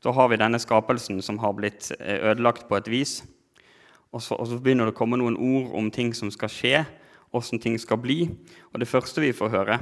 Da 0.00 0.12
har 0.16 0.30
vi 0.32 0.38
denne 0.40 0.58
skapelsen 0.60 1.20
som 1.22 1.38
har 1.42 1.52
blitt 1.58 1.90
eh, 1.98 2.22
ødelagt 2.32 2.68
på 2.68 2.78
et 2.78 2.88
vis. 2.88 3.20
Og 4.10 4.22
så, 4.24 4.34
og 4.34 4.48
så, 4.48 4.58
begynner 4.58 4.88
det 4.88 4.94
å 4.96 4.98
komme 4.98 5.20
noen 5.20 5.36
ord 5.36 5.74
om 5.76 5.90
ting 5.92 6.14
som 6.16 6.32
skal 6.34 6.50
skje, 6.50 6.80
åssen 7.36 7.60
ting 7.62 7.76
skal 7.78 8.00
bli. 8.02 8.24
Og 8.72 8.80
det 8.82 8.88
første 8.90 9.22
vi 9.22 9.34
får 9.36 9.52
høre, 9.52 9.76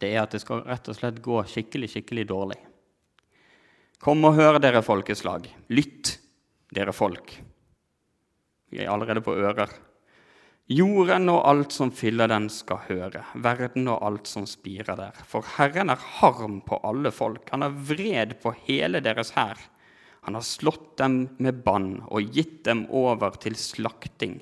det 0.00 0.12
er 0.12 0.22
at 0.22 0.32
det 0.32 0.40
skal 0.44 0.62
rett 0.64 0.88
og 0.88 0.96
slett 0.96 1.18
gå 1.24 1.42
skikkelig, 1.50 1.90
skikkelig 1.92 2.26
dårlig. 2.30 2.60
Kom 4.02 4.24
og 4.28 4.36
hør, 4.36 4.60
dere 4.62 4.84
folkeslag. 4.84 5.48
Lytt, 5.72 6.16
dere 6.72 6.94
folk. 6.94 7.34
Vi 8.70 8.82
er 8.82 8.92
allerede 8.92 9.22
på 9.24 9.34
ører. 9.34 9.72
Jorden 10.66 11.28
og 11.30 11.44
alt 11.46 11.70
som 11.76 11.92
fyller 11.94 12.26
den, 12.26 12.48
skal 12.50 12.80
høre, 12.88 13.20
verden 13.38 13.86
og 13.86 14.00
alt 14.02 14.26
som 14.26 14.48
spirer 14.50 14.98
der. 14.98 15.14
For 15.22 15.46
Herren 15.54 15.92
er 15.94 16.06
harm 16.18 16.56
på 16.66 16.80
alle 16.82 17.12
folk, 17.14 17.46
han 17.54 17.62
er 17.62 17.76
vred 17.86 18.34
på 18.42 18.50
hele 18.66 18.98
deres 19.04 19.30
hær. 19.36 19.60
Han 20.26 20.34
har 20.34 20.42
slått 20.42 20.96
dem 20.98 21.20
med 21.38 21.60
bann 21.62 22.00
og 22.08 22.34
gitt 22.34 22.64
dem 22.66 22.82
over 22.90 23.38
til 23.38 23.54
slakting. 23.54 24.40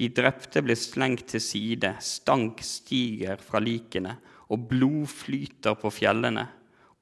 De 0.00 0.08
drepte 0.08 0.62
blir 0.64 0.78
slengt 0.80 1.28
til 1.34 1.44
side, 1.44 1.92
stank 2.00 2.64
stiger 2.64 3.36
fra 3.36 3.60
likene, 3.60 4.16
og 4.48 4.64
blod 4.70 5.04
flyter 5.12 5.76
på 5.76 5.92
fjellene. 5.92 6.46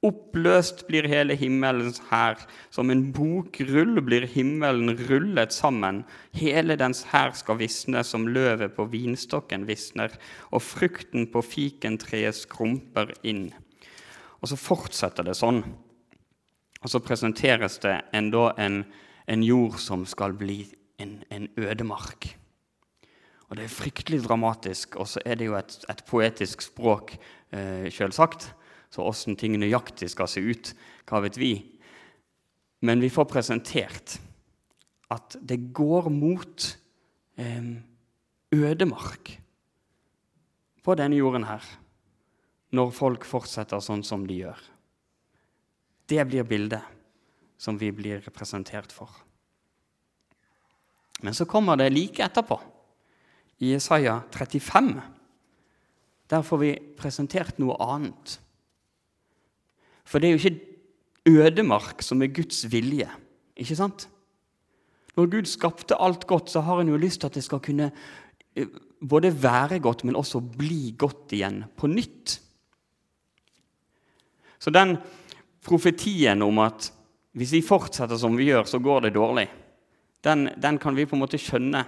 Oppløst 0.05 0.83
blir 0.85 1.07
hele 1.09 1.33
himmelens 1.39 2.01
hær. 2.11 2.37
Som 2.73 2.91
en 2.93 3.07
bokrull 3.15 3.97
blir 4.05 4.27
himmelen 4.29 4.93
rullet 5.09 5.55
sammen. 5.55 6.03
Hele 6.37 6.77
dens 6.77 7.05
hær 7.11 7.33
skal 7.37 7.59
visne 7.61 8.03
som 8.05 8.27
løvet 8.29 8.75
på 8.77 8.85
vinstokken 8.91 9.65
visner, 9.69 10.13
og 10.51 10.61
frukten 10.65 11.29
på 11.33 11.41
fikentreet 11.45 12.37
skrumper 12.37 13.15
inn. 13.25 13.49
Og 14.41 14.51
så 14.51 14.59
fortsetter 14.59 15.25
det 15.25 15.37
sånn. 15.39 15.63
Og 16.83 16.91
så 16.91 17.01
presenteres 17.01 17.79
det 17.81 17.97
enda 18.13 18.51
en, 18.61 18.83
en 19.25 19.43
jord 19.43 19.79
som 19.81 20.05
skal 20.05 20.35
bli 20.37 20.61
en, 21.01 21.23
en 21.33 21.47
ødemark. 21.57 22.35
Og 23.49 23.57
det 23.57 23.65
er 23.65 23.73
fryktelig 23.73 24.23
dramatisk, 24.25 24.95
og 25.01 25.07
så 25.09 25.21
er 25.25 25.37
det 25.39 25.49
jo 25.49 25.57
et, 25.57 25.77
et 25.89 26.03
poetisk 26.09 26.61
språk, 26.65 27.15
eh, 27.53 27.89
selvsagt. 27.93 28.51
Så 28.95 29.03
åssen 29.03 29.35
ting 29.35 29.57
nøyaktig 29.59 30.07
skal 30.13 30.29
se 30.31 30.39
ut, 30.39 30.71
hva 31.09 31.19
vet 31.25 31.35
vi? 31.35 31.57
Men 32.87 33.01
vi 33.03 33.11
får 33.11 33.27
presentert 33.27 34.15
at 35.11 35.35
det 35.43 35.73
går 35.75 36.07
mot 36.13 36.67
eh, 37.35 37.73
ødemark 38.55 39.33
på 40.85 40.95
denne 40.95 41.19
jorden 41.19 41.47
her 41.49 41.65
når 42.75 42.95
folk 42.95 43.27
fortsetter 43.27 43.83
sånn 43.83 44.03
som 44.03 44.23
de 44.27 44.39
gjør. 44.45 44.61
Det 46.07 46.23
blir 46.29 46.47
bildet 46.47 46.95
som 47.57 47.77
vi 47.79 47.91
blir 47.95 48.23
representert 48.23 48.95
for. 48.95 49.11
Men 51.23 51.35
så 51.35 51.47
kommer 51.47 51.79
det 51.79 51.91
like 51.93 52.23
etterpå, 52.23 52.59
i 53.63 53.71
Isaiah 53.77 54.23
35. 54.31 54.89
Der 56.27 56.43
får 56.43 56.59
vi 56.59 56.73
presentert 56.99 57.59
noe 57.61 57.77
annet. 57.81 58.35
For 60.05 60.21
det 60.21 60.29
er 60.29 60.35
jo 60.35 60.41
ikke 60.43 61.39
ødemark 61.45 62.03
som 62.05 62.21
er 62.21 62.33
Guds 62.33 62.63
vilje, 62.71 63.09
ikke 63.57 63.77
sant? 63.77 64.07
Når 65.15 65.29
Gud 65.31 65.49
skapte 65.49 65.97
alt 66.01 66.27
godt, 66.27 66.51
så 66.51 66.61
har 66.61 66.81
han 66.81 66.91
jo 66.91 66.99
lyst 66.99 67.21
til 67.23 67.31
at 67.31 67.37
det 67.37 67.45
skal 67.45 67.63
kunne 67.63 67.89
eh, 68.55 68.67
både 68.99 69.31
være 69.31 69.79
godt, 69.79 70.03
men 70.03 70.17
også 70.19 70.41
bli 70.43 70.95
godt 70.97 71.33
igjen 71.35 71.63
på 71.77 71.87
nytt. 71.87 72.39
Så 74.59 74.73
den 74.73 74.97
profetien 75.65 76.41
om 76.41 76.59
at 76.63 76.91
hvis 77.35 77.53
vi 77.57 77.65
fortsetter 77.65 78.17
som 78.19 78.37
vi 78.37 78.49
gjør, 78.49 78.63
så 78.67 78.79
går 78.79 79.07
det 79.07 79.15
dårlig, 79.15 79.47
den, 80.23 80.49
den 80.61 80.77
kan 80.81 80.95
vi 80.95 81.05
på 81.05 81.15
en 81.15 81.21
måte 81.21 81.39
skjønne 81.39 81.83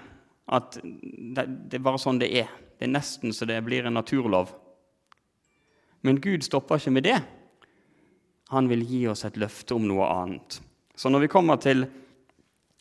at 0.54 0.78
det, 0.82 1.46
det, 1.72 1.80
er 1.80 1.84
bare 1.84 2.00
sånn 2.00 2.20
det 2.22 2.30
er. 2.44 2.52
Det 2.78 2.86
er 2.86 2.94
nesten 2.94 3.34
så 3.34 3.48
det 3.50 3.58
blir 3.66 3.88
en 3.88 3.98
naturlov. 3.98 4.54
Men 6.06 6.20
Gud 6.22 6.46
stopper 6.46 6.80
ikke 6.80 6.94
med 6.94 7.08
det. 7.08 7.18
Han 8.54 8.70
vil 8.72 8.86
gi 8.88 9.02
oss 9.12 9.26
et 9.28 9.38
løfte 9.40 9.76
om 9.76 9.88
noe 9.88 10.08
annet. 10.08 10.60
Så 10.96 11.12
når 11.12 11.26
vi 11.26 11.32
kommer 11.32 11.60
til 11.62 11.86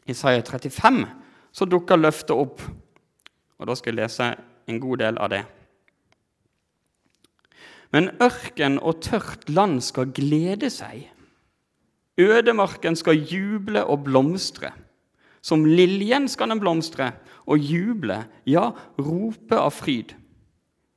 Isaiah 0.06 0.44
35, 0.44 1.04
så 1.52 1.66
dukker 1.66 1.98
løftet 1.98 2.36
opp. 2.36 2.62
Og 3.58 3.66
Da 3.66 3.74
skal 3.74 3.94
jeg 3.94 4.02
lese 4.04 4.34
en 4.68 4.80
god 4.80 4.98
del 5.02 5.18
av 5.18 5.30
det. 5.32 5.42
Men 7.94 8.10
ørken 8.20 8.78
og 8.82 9.00
tørt 9.02 9.48
land 9.48 9.80
skal 9.82 10.10
glede 10.14 10.70
seg. 10.70 11.06
Ødemarken 12.18 12.96
skal 12.96 13.22
juble 13.28 13.84
og 13.84 14.04
blomstre. 14.04 14.72
Som 15.42 15.64
liljen 15.64 16.28
skal 16.28 16.50
den 16.50 16.60
blomstre 16.60 17.12
og 17.46 17.62
juble, 17.62 18.24
ja, 18.46 18.70
rope 18.98 19.58
av 19.58 19.70
fryd. 19.76 20.16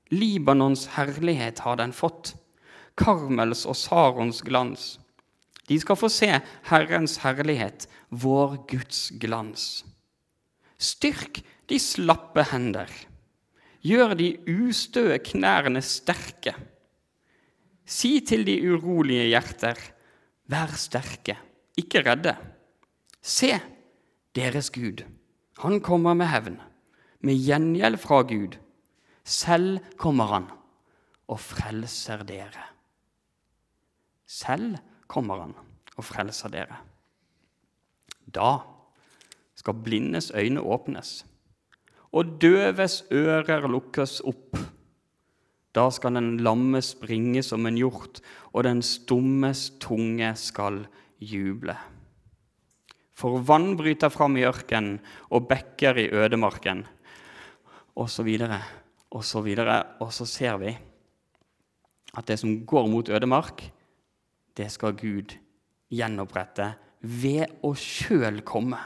Libanons 0.10 0.88
herlighet 0.96 1.62
har 1.62 1.78
den 1.78 1.94
fått, 1.94 2.34
Karmels 3.00 3.66
og 3.70 3.78
Sarons 3.80 4.42
glans. 4.46 4.98
De 5.70 5.78
skal 5.80 5.98
få 6.00 6.10
se 6.12 6.32
Herrens 6.70 7.20
herlighet, 7.24 7.86
vår 8.10 8.58
Guds 8.70 9.10
glans. 9.22 9.84
Styrk 10.80 11.42
de 11.70 11.78
slappe 11.80 12.44
hender. 12.52 12.90
Gjør 13.86 14.16
de 14.20 14.34
ustøe 14.50 15.20
knærne 15.24 15.82
sterke. 15.86 16.56
Si 17.90 18.20
til 18.26 18.44
de 18.46 18.58
urolige 18.70 19.30
hjerter, 19.32 19.78
vær 20.50 20.74
sterke, 20.78 21.38
ikke 21.78 22.04
redde. 22.06 22.36
Se, 23.22 23.54
deres 24.36 24.70
Gud, 24.74 25.06
han 25.64 25.80
kommer 25.86 26.18
med 26.18 26.30
hevn, 26.32 26.58
med 27.22 27.40
gjengjeld 27.40 28.00
fra 28.02 28.22
Gud. 28.28 28.58
Selv 29.24 29.80
kommer 29.98 30.34
han 30.34 30.50
og 31.30 31.40
frelser 31.44 32.26
dere. 32.26 32.79
Selv 34.30 34.78
kommer 35.10 35.42
han 35.42 35.56
og 35.98 36.06
frelser 36.06 36.52
dere. 36.54 36.78
Da 38.30 38.60
skal 39.58 39.80
blindes 39.84 40.30
øyne 40.38 40.62
åpnes, 40.62 41.24
og 42.14 42.38
døves 42.42 43.02
ører 43.12 43.66
lukkes 43.70 44.20
opp. 44.30 44.58
Da 45.74 45.88
skal 45.94 46.18
den 46.18 46.38
lamme 46.46 46.82
springe 46.86 47.42
som 47.46 47.66
en 47.66 47.78
hjort, 47.78 48.22
og 48.54 48.66
den 48.66 48.84
stummes 48.86 49.70
tunge 49.82 50.32
skal 50.38 50.84
juble. 51.20 51.76
For 53.14 53.42
vann 53.44 53.74
bryter 53.78 54.14
fram 54.14 54.38
i 54.40 54.46
ørkenen 54.48 55.02
og 55.30 55.50
bekker 55.50 56.06
i 56.06 56.08
ødemarken, 56.16 56.86
og 58.00 58.08
så 58.10 58.24
videre, 58.24 58.62
og 59.12 59.26
så 59.26 59.42
videre. 59.44 59.82
Og 60.00 60.14
så 60.16 60.26
ser 60.30 60.56
vi 60.62 60.78
at 62.18 62.26
det 62.30 62.40
som 62.40 62.62
går 62.66 62.88
mot 62.90 63.10
ødemark, 63.10 63.66
det 64.60 64.68
skal 64.74 64.98
Gud 65.00 65.38
gjenopprette 65.90 66.74
ved 67.00 67.62
å 67.64 67.72
sjøl 67.80 68.42
komme. 68.44 68.80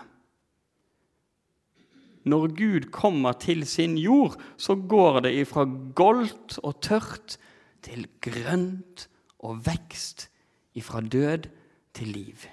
Når 2.30 2.54
Gud 2.56 2.86
kommer 2.94 3.36
til 3.42 3.66
sin 3.68 3.98
jord, 4.00 4.38
så 4.56 4.78
går 4.78 5.26
det 5.26 5.34
ifra 5.42 5.66
goldt 5.98 6.60
og 6.64 6.78
tørt 6.86 7.38
til 7.84 8.06
grønt 8.24 9.08
og 9.44 9.66
vekst, 9.66 10.30
ifra 10.74 11.02
død 11.02 11.50
til 11.94 12.14
liv. 12.16 12.46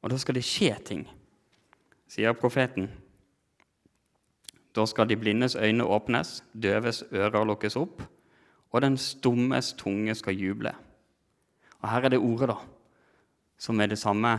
Og 0.00 0.12
da 0.12 0.20
skal 0.20 0.38
det 0.38 0.46
skje 0.46 0.70
ting, 0.86 1.02
sier 2.08 2.36
profeten. 2.38 2.86
Da 4.76 4.86
skal 4.86 5.08
de 5.10 5.18
blindes 5.18 5.58
øyne 5.58 5.84
åpnes, 5.84 6.44
døves 6.54 7.02
ører 7.10 7.44
lukkes 7.44 7.76
opp, 7.76 8.04
og 8.70 8.84
den 8.86 8.96
stummes 8.96 9.72
tunge 9.74 10.14
skal 10.14 10.38
juble. 10.38 10.72
Og 11.80 11.88
her 11.88 12.06
er 12.06 12.12
det 12.12 12.20
ordet, 12.20 12.50
da, 12.52 12.56
som 13.60 13.80
er 13.80 13.92
det 13.92 14.00
samme 14.00 14.34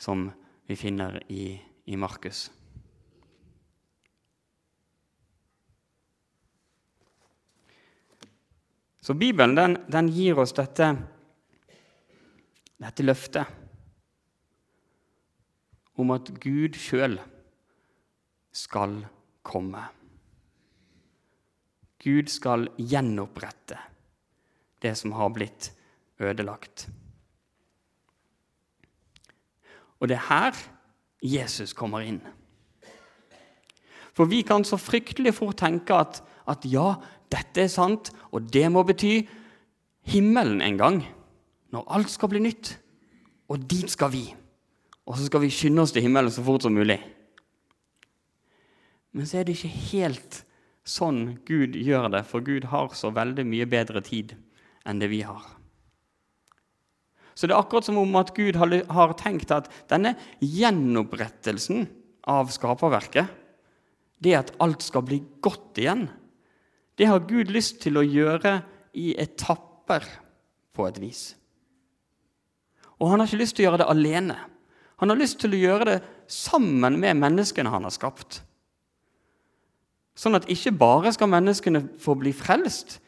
som 0.00 0.26
vi 0.68 0.76
finner 0.76 1.18
i, 1.32 1.56
i 1.86 1.96
Markus. 1.96 2.50
Så 9.02 9.16
Bibelen 9.18 9.56
den, 9.58 9.76
den 9.90 10.08
gir 10.14 10.38
oss 10.38 10.52
dette, 10.54 10.92
dette 12.78 13.02
løftet 13.02 13.58
om 15.98 16.12
at 16.14 16.30
Gud 16.42 16.78
sjøl 16.78 17.18
skal 18.54 19.00
komme. 19.42 19.82
Gud 22.02 22.30
skal 22.30 22.68
gjenopprette 22.78 23.78
det 24.82 24.94
som 24.98 25.14
har 25.18 25.34
blitt 25.34 25.72
ødelagt. 26.20 26.88
Og 30.00 30.08
det 30.10 30.18
er 30.18 30.28
her 30.28 30.58
Jesus 31.22 31.72
kommer 31.72 32.02
inn. 32.02 32.20
For 34.12 34.28
vi 34.28 34.42
kan 34.42 34.64
så 34.66 34.76
fryktelig 34.76 35.34
fort 35.38 35.60
tenke 35.62 35.94
at, 35.94 36.20
at 36.48 36.66
ja, 36.68 36.96
dette 37.32 37.64
er 37.64 37.70
sant, 37.72 38.10
og 38.34 38.50
det 38.52 38.66
må 38.72 38.82
bety 38.84 39.22
himmelen 40.10 40.60
en 40.60 40.78
gang, 40.78 41.00
når 41.72 41.88
alt 41.96 42.10
skal 42.10 42.32
bli 42.32 42.42
nytt. 42.42 42.74
Og 43.48 43.62
dit 43.70 43.90
skal 43.90 44.12
vi. 44.12 44.26
Og 45.06 45.16
så 45.18 45.26
skal 45.26 45.44
vi 45.44 45.52
skynde 45.54 45.82
oss 45.82 45.94
til 45.94 46.04
himmelen 46.04 46.32
så 46.32 46.44
fort 46.44 46.66
som 46.66 46.74
mulig. 46.74 46.98
Men 49.12 49.26
så 49.28 49.38
er 49.38 49.46
det 49.46 49.56
ikke 49.56 49.80
helt 49.92 50.42
sånn 50.88 51.38
Gud 51.46 51.76
gjør 51.78 52.08
det, 52.12 52.24
for 52.26 52.44
Gud 52.44 52.66
har 52.72 52.94
så 52.98 53.12
veldig 53.14 53.44
mye 53.46 53.68
bedre 53.70 54.02
tid 54.04 54.34
enn 54.88 55.02
det 55.02 55.10
vi 55.12 55.22
har. 55.26 55.61
Så 57.34 57.48
det 57.48 57.54
er 57.54 57.62
akkurat 57.62 57.86
som 57.86 57.98
om 58.00 58.16
at 58.20 58.34
Gud 58.36 58.58
har 58.58 59.14
tenkt 59.20 59.52
at 59.54 59.70
denne 59.90 60.14
gjenopprettelsen 60.40 61.86
av 62.28 62.52
skaperverket, 62.54 63.30
det 64.22 64.34
at 64.38 64.52
alt 64.62 64.84
skal 64.84 65.04
bli 65.06 65.18
godt 65.42 65.80
igjen, 65.82 66.06
det 67.00 67.08
har 67.08 67.24
Gud 67.26 67.50
lyst 67.50 67.80
til 67.82 67.98
å 67.98 68.04
gjøre 68.04 68.60
i 68.94 69.14
etapper 69.18 70.04
på 70.76 70.86
et 70.86 71.00
vis. 71.02 71.22
Og 73.00 73.10
han 73.10 73.22
har 73.22 73.26
ikke 73.26 73.40
lyst 73.40 73.56
til 73.56 73.64
å 73.64 73.70
gjøre 73.70 73.82
det 73.82 73.90
alene. 73.90 74.36
Han 75.02 75.10
har 75.10 75.18
lyst 75.18 75.40
til 75.42 75.56
å 75.56 75.58
gjøre 75.58 75.88
det 75.88 75.98
sammen 76.30 77.00
med 77.02 77.18
menneskene 77.18 77.72
han 77.72 77.88
har 77.88 77.94
skapt. 77.94 78.42
Sånn 80.14 80.36
at 80.36 80.46
ikke 80.52 80.74
bare 80.76 81.10
skal 81.16 81.32
menneskene 81.32 81.82
få 81.98 82.14
bli 82.20 82.34
frelst, 82.36 83.00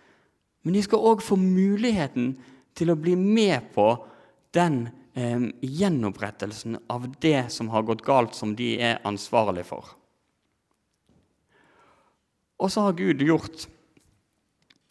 men 0.64 0.74
de 0.74 0.82
skal 0.82 1.04
òg 1.04 1.22
få 1.22 1.36
muligheten 1.38 2.32
til 2.74 2.90
å 2.90 2.98
bli 2.98 3.14
med 3.20 3.68
på 3.76 3.92
den 4.54 4.88
eh, 5.14 5.50
gjenopprettelsen 5.60 6.78
av 6.88 7.08
det 7.20 7.50
som 7.52 7.68
har 7.74 7.86
gått 7.86 8.04
galt, 8.06 8.34
som 8.34 8.54
de 8.56 8.74
er 8.78 9.02
ansvarlige 9.06 9.68
for. 9.68 9.94
Og 12.62 12.70
så 12.72 12.86
har 12.86 12.98
Gud 12.98 13.22
gjort 13.22 13.66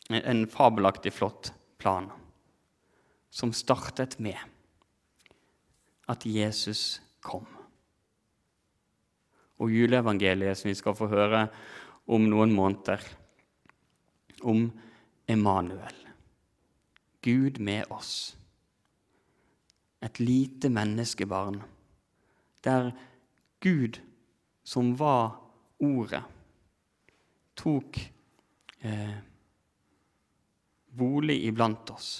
en 0.09 0.43
fabelaktig 0.51 1.13
flott 1.15 1.53
plan 1.81 2.11
som 3.33 3.53
startet 3.55 4.19
med 4.19 4.37
at 6.11 6.25
Jesus 6.27 7.01
kom. 7.23 7.47
Og 9.63 9.71
juleevangeliet 9.71 10.59
som 10.59 10.69
vi 10.69 10.77
skal 10.77 10.97
få 10.97 11.07
høre 11.09 11.47
om 12.11 12.27
noen 12.27 12.51
måneder, 12.53 13.01
om 14.43 14.67
Emanuel, 15.29 15.95
Gud 17.23 17.61
med 17.63 17.87
oss. 17.95 18.35
Et 20.03 20.19
lite 20.19 20.69
menneskebarn 20.69 21.61
der 22.63 22.91
Gud, 23.63 23.99
som 24.63 24.93
var 24.99 25.39
Ordet, 25.83 26.23
tok 27.59 27.97
eh, 28.83 29.15
bolig 30.95 31.41
iblant 31.47 31.89
oss 31.91 32.11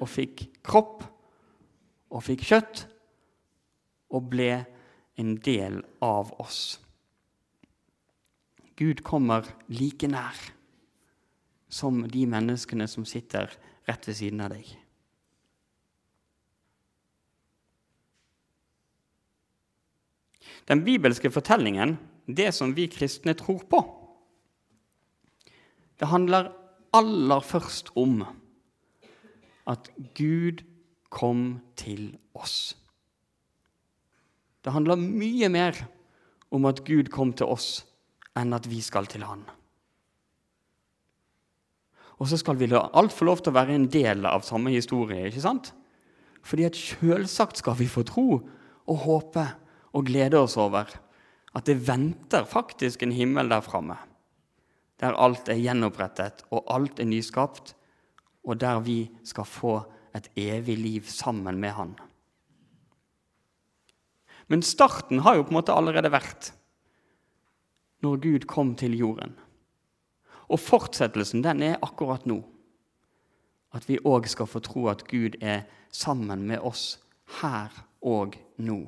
og 0.00 0.08
fikk 0.08 0.46
kropp 0.64 1.04
og 2.12 2.24
fikk 2.24 2.46
kjøtt 2.48 2.84
og 4.12 4.30
ble 4.32 4.50
en 5.20 5.34
del 5.44 5.80
av 6.04 6.32
oss. 6.42 6.80
Gud 8.80 9.04
kommer 9.06 9.46
like 9.68 10.08
nær 10.08 10.38
som 11.72 12.02
de 12.08 12.24
menneskene 12.28 12.88
som 12.90 13.04
sitter 13.08 13.52
rett 13.88 14.08
ved 14.08 14.18
siden 14.18 14.42
av 14.44 14.56
deg. 14.56 14.66
Den 20.68 20.84
bibelske 20.84 21.30
fortellingen, 21.30 21.96
det 22.26 22.52
som 22.54 22.74
vi 22.76 22.86
kristne 22.90 23.34
tror 23.38 23.64
på, 23.70 23.80
det 25.98 26.10
handler 26.10 26.52
aller 26.94 27.40
først 27.40 27.92
om 27.96 28.22
at 29.70 29.90
Gud 30.18 30.64
kom 31.12 31.60
til 31.78 32.16
oss. 32.34 32.74
Det 34.62 34.72
handler 34.74 34.98
mye 34.98 35.48
mer 35.52 35.78
om 36.52 36.66
at 36.68 36.84
Gud 36.86 37.10
kom 37.12 37.32
til 37.36 37.50
oss, 37.50 37.84
enn 38.38 38.54
at 38.54 38.68
vi 38.70 38.80
skal 38.84 39.06
til 39.10 39.24
Han. 39.26 39.44
Og 42.22 42.28
så 42.30 42.38
skal 42.38 42.58
vi 42.60 42.68
la 42.70 42.84
alt 42.94 43.14
få 43.14 43.26
lov 43.26 43.42
til 43.42 43.50
å 43.50 43.58
være 43.58 43.74
en 43.74 43.88
del 43.90 44.26
av 44.28 44.44
samme 44.46 44.70
historie. 44.70 45.26
ikke 45.26 45.42
sant? 45.42 45.72
Fordi 46.42 46.66
at 46.68 46.78
selvsagt 46.78 47.58
skal 47.58 47.74
vi 47.78 47.88
få 47.90 48.04
tro 48.06 48.26
og 48.86 49.02
håpe 49.06 49.46
og 49.92 50.06
glede 50.08 50.40
oss 50.40 50.56
over 50.60 50.90
at 51.52 51.68
det 51.68 51.76
venter 51.86 52.46
faktisk 52.48 53.02
en 53.02 53.12
himmel 53.12 53.50
der 53.52 53.64
framme, 53.64 53.96
der 55.00 55.18
alt 55.18 55.50
er 55.52 55.60
gjenopprettet 55.60 56.44
og 56.50 56.64
alt 56.72 57.00
er 57.00 57.10
nyskapt, 57.10 57.74
og 58.42 58.58
der 58.60 58.80
vi 58.82 59.04
skal 59.24 59.46
få 59.46 59.74
et 60.16 60.28
evig 60.36 60.76
liv 60.78 61.04
sammen 61.08 61.60
med 61.60 61.76
Han. 61.76 61.94
Men 64.48 64.62
starten 64.62 65.22
har 65.24 65.36
jo 65.36 65.44
på 65.46 65.54
en 65.54 65.60
måte 65.60 65.74
allerede 65.74 66.10
vært 66.12 66.52
når 68.02 68.18
Gud 68.24 68.46
kom 68.50 68.74
til 68.76 68.96
jorden. 68.98 69.36
Og 70.50 70.60
fortsettelsen 70.60 71.44
den 71.44 71.62
er 71.62 71.78
akkurat 71.82 72.26
nå. 72.26 72.40
At 73.72 73.86
vi 73.88 74.00
òg 74.04 74.26
skal 74.28 74.50
få 74.50 74.60
tro 74.60 74.88
at 74.90 75.06
Gud 75.08 75.38
er 75.40 75.62
sammen 75.94 76.42
med 76.48 76.60
oss 76.60 76.98
her 77.40 77.72
og 78.02 78.36
nå. 78.58 78.80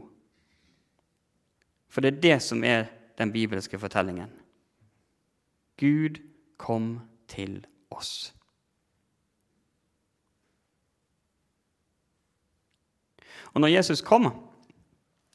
For 1.94 2.02
det 2.02 2.10
er 2.10 2.22
det 2.22 2.38
som 2.42 2.64
er 2.66 2.88
den 3.18 3.30
bibelske 3.32 3.78
fortellingen. 3.78 4.32
Gud 5.78 6.18
kom 6.58 7.00
til 7.30 7.60
oss. 7.90 8.34
Og 13.54 13.60
når 13.62 13.68
Jesus 13.76 14.02
kom, 14.02 14.26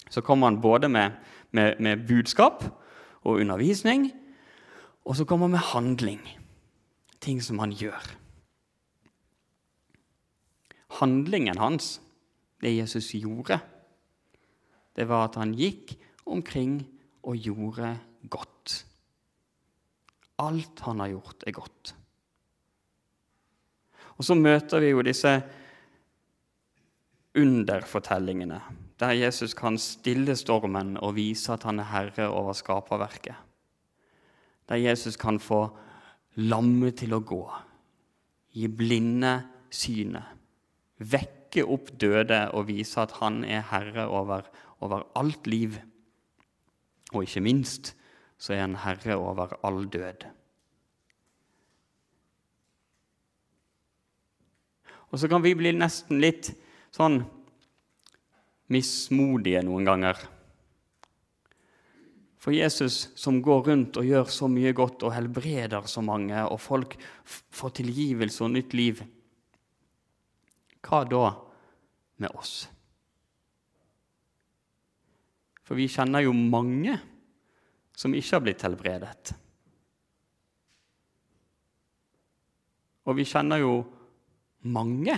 så 0.09 0.21
kom 0.21 0.43
han 0.43 0.59
både 0.61 0.89
med, 0.89 1.15
med, 1.51 1.79
med 1.79 2.07
budskap 2.07 2.63
og 3.21 3.39
undervisning, 3.39 4.11
og 5.05 5.15
så 5.15 5.25
kom 5.25 5.41
han 5.41 5.55
med 5.55 5.63
handling. 5.71 6.19
Ting 7.21 7.39
som 7.43 7.59
han 7.59 7.71
gjør. 7.71 8.15
Handlingen 10.99 11.57
hans, 11.57 12.01
det 12.61 12.75
Jesus 12.75 13.13
gjorde, 13.15 13.59
det 14.95 15.07
var 15.07 15.29
at 15.29 15.39
han 15.39 15.55
gikk 15.55 15.95
omkring 16.29 16.81
og 17.23 17.37
gjorde 17.37 17.93
godt. 18.29 18.85
Alt 20.39 20.83
han 20.85 21.01
har 21.03 21.11
gjort, 21.13 21.43
er 21.47 21.55
godt. 21.55 21.95
Og 24.19 24.27
så 24.27 24.35
møter 24.35 24.83
vi 24.83 24.91
jo 24.91 25.03
disse 25.05 25.31
underfortellingene, 27.39 28.59
der 28.99 29.15
Jesus 29.15 29.53
kan 29.55 29.77
stille 29.79 30.35
stormen 30.35 30.97
og 30.97 31.15
vise 31.15 31.53
at 31.53 31.63
han 31.63 31.79
er 31.79 31.87
herre 31.87 32.27
over 32.27 32.53
skaperverket. 32.53 33.35
Der 34.69 34.75
Jesus 34.75 35.15
kan 35.15 35.39
få 35.39 35.69
lamme 36.35 36.91
til 36.91 37.15
å 37.15 37.23
gå, 37.23 37.43
gi 38.53 38.67
blinde 38.67 39.39
synet, 39.71 40.35
vekke 40.99 41.63
opp 41.63 41.93
døde 42.01 42.49
og 42.53 42.67
vise 42.67 42.99
at 43.01 43.15
han 43.21 43.41
er 43.47 43.63
herre 43.71 44.07
over, 44.11 44.43
over 44.83 45.07
alt 45.17 45.47
liv. 45.47 45.79
Og 47.13 47.25
ikke 47.25 47.43
minst 47.43 47.93
så 48.39 48.55
er 48.55 48.63
han 48.63 48.77
herre 48.79 49.17
over 49.19 49.57
all 49.67 49.83
død. 49.91 50.27
Og 55.09 55.19
så 55.19 55.27
kan 55.27 55.43
vi 55.43 55.55
bli 55.57 55.73
nesten 55.73 56.21
litt 56.21 56.51
sånn 56.93 57.23
mismodige 58.69 59.63
noen 59.65 59.87
ganger. 59.87 60.19
For 62.39 62.55
Jesus 62.55 63.09
som 63.19 63.41
går 63.43 63.65
rundt 63.67 63.97
og 63.99 64.07
gjør 64.07 64.29
så 64.31 64.47
mye 64.47 64.71
godt 64.77 65.03
og 65.03 65.15
helbreder 65.15 65.89
så 65.91 66.03
mange, 66.05 66.37
og 66.45 66.61
folk 66.61 66.95
får 67.25 67.79
tilgivelse 67.81 68.45
og 68.45 68.53
nytt 68.53 68.75
liv, 68.77 69.01
hva 70.85 71.03
da 71.09 71.25
med 72.23 72.31
oss? 72.39 72.69
For 75.69 75.77
vi 75.77 75.85
kjenner 75.85 76.23
jo 76.25 76.31
mange 76.33 76.95
som 77.93 78.15
ikke 78.17 78.39
har 78.39 78.41
blitt 78.41 78.63
helbredet. 78.65 79.35
Og 83.05 83.13
vi 83.19 83.25
kjenner 83.29 83.61
jo 83.61 83.75
mange 84.65 85.13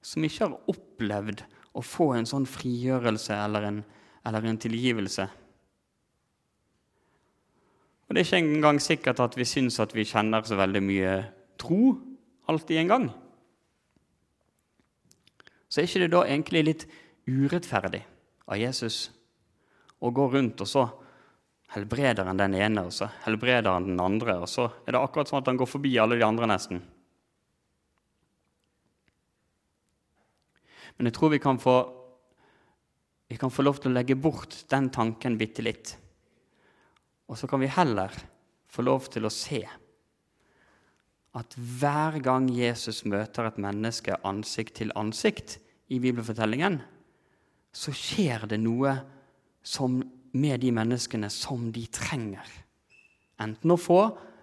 som 0.00 0.24
ikke 0.24 0.48
har 0.48 0.72
opplevd 0.72 1.44
å 1.76 1.84
få 1.84 2.08
en 2.16 2.28
sånn 2.28 2.48
frigjørelse 2.48 3.36
eller 3.36 3.68
en, 3.68 3.84
eller 4.24 4.48
en 4.48 4.62
tilgivelse. 4.64 5.28
Og 8.08 8.16
det 8.16 8.24
er 8.24 8.30
ikke 8.30 8.42
engang 8.42 8.80
sikkert 8.80 9.20
at 9.20 9.36
vi 9.36 9.44
syns 9.48 9.76
at 9.84 9.92
vi 9.92 10.08
kjenner 10.08 10.48
så 10.48 10.56
veldig 10.56 10.86
mye 10.88 11.16
tro 11.60 11.98
alltid 12.48 12.80
en 12.80 12.96
gang. 12.96 13.10
Så 15.68 15.82
er 15.82 15.88
ikke 15.88 16.06
det 16.06 16.14
da 16.16 16.24
egentlig 16.24 16.64
litt 16.64 16.92
urettferdig 17.28 18.06
av 18.48 18.56
Jesus 18.56 19.10
og 20.02 20.14
går 20.16 20.36
rundt, 20.36 20.62
og 20.64 20.68
så 20.68 20.86
helbreder 21.76 22.26
han 22.28 22.40
den 22.40 22.56
ene, 22.58 22.86
og 22.88 22.94
så 22.94 23.08
helbreder 23.24 23.70
han 23.72 23.92
den 23.92 24.02
andre, 24.02 24.36
og 24.42 24.50
så 24.50 24.66
er 24.84 24.94
det 24.94 25.00
akkurat 25.00 25.30
sånn 25.30 25.40
at 25.40 25.50
han 25.52 25.60
går 25.60 25.70
forbi 25.70 25.94
alle 26.00 26.18
de 26.20 26.26
andre, 26.26 26.48
nesten. 26.50 26.82
Men 30.98 31.08
jeg 31.08 31.16
tror 31.16 31.32
vi 31.32 31.40
kan 31.42 31.60
få, 31.62 31.76
vi 33.30 33.38
kan 33.40 33.52
få 33.52 33.64
lov 33.64 33.80
til 33.80 33.92
å 33.92 33.96
legge 33.96 34.18
bort 34.18 34.58
den 34.70 34.90
tanken 34.92 35.38
bitte 35.40 35.64
litt. 35.64 35.94
Og 37.30 37.38
så 37.40 37.48
kan 37.48 37.62
vi 37.62 37.70
heller 37.72 38.12
få 38.72 38.84
lov 38.84 39.08
til 39.12 39.24
å 39.24 39.32
se 39.32 39.62
at 41.32 41.54
hver 41.56 42.18
gang 42.20 42.50
Jesus 42.52 43.06
møter 43.08 43.48
et 43.48 43.60
menneske 43.60 44.18
ansikt 44.28 44.76
til 44.82 44.92
ansikt 45.00 45.56
i 45.88 46.00
bibelfortellingen, 46.02 46.82
så 47.72 47.94
skjer 47.96 48.44
det 48.50 48.58
noe 48.60 48.98
som, 49.62 50.00
med 50.32 50.60
de 50.60 50.72
menneskene 50.74 51.30
som 51.30 51.70
de 51.72 51.86
trenger. 51.92 52.46
Enten 53.42 53.74
å 53.74 53.80
få, 53.80 54.02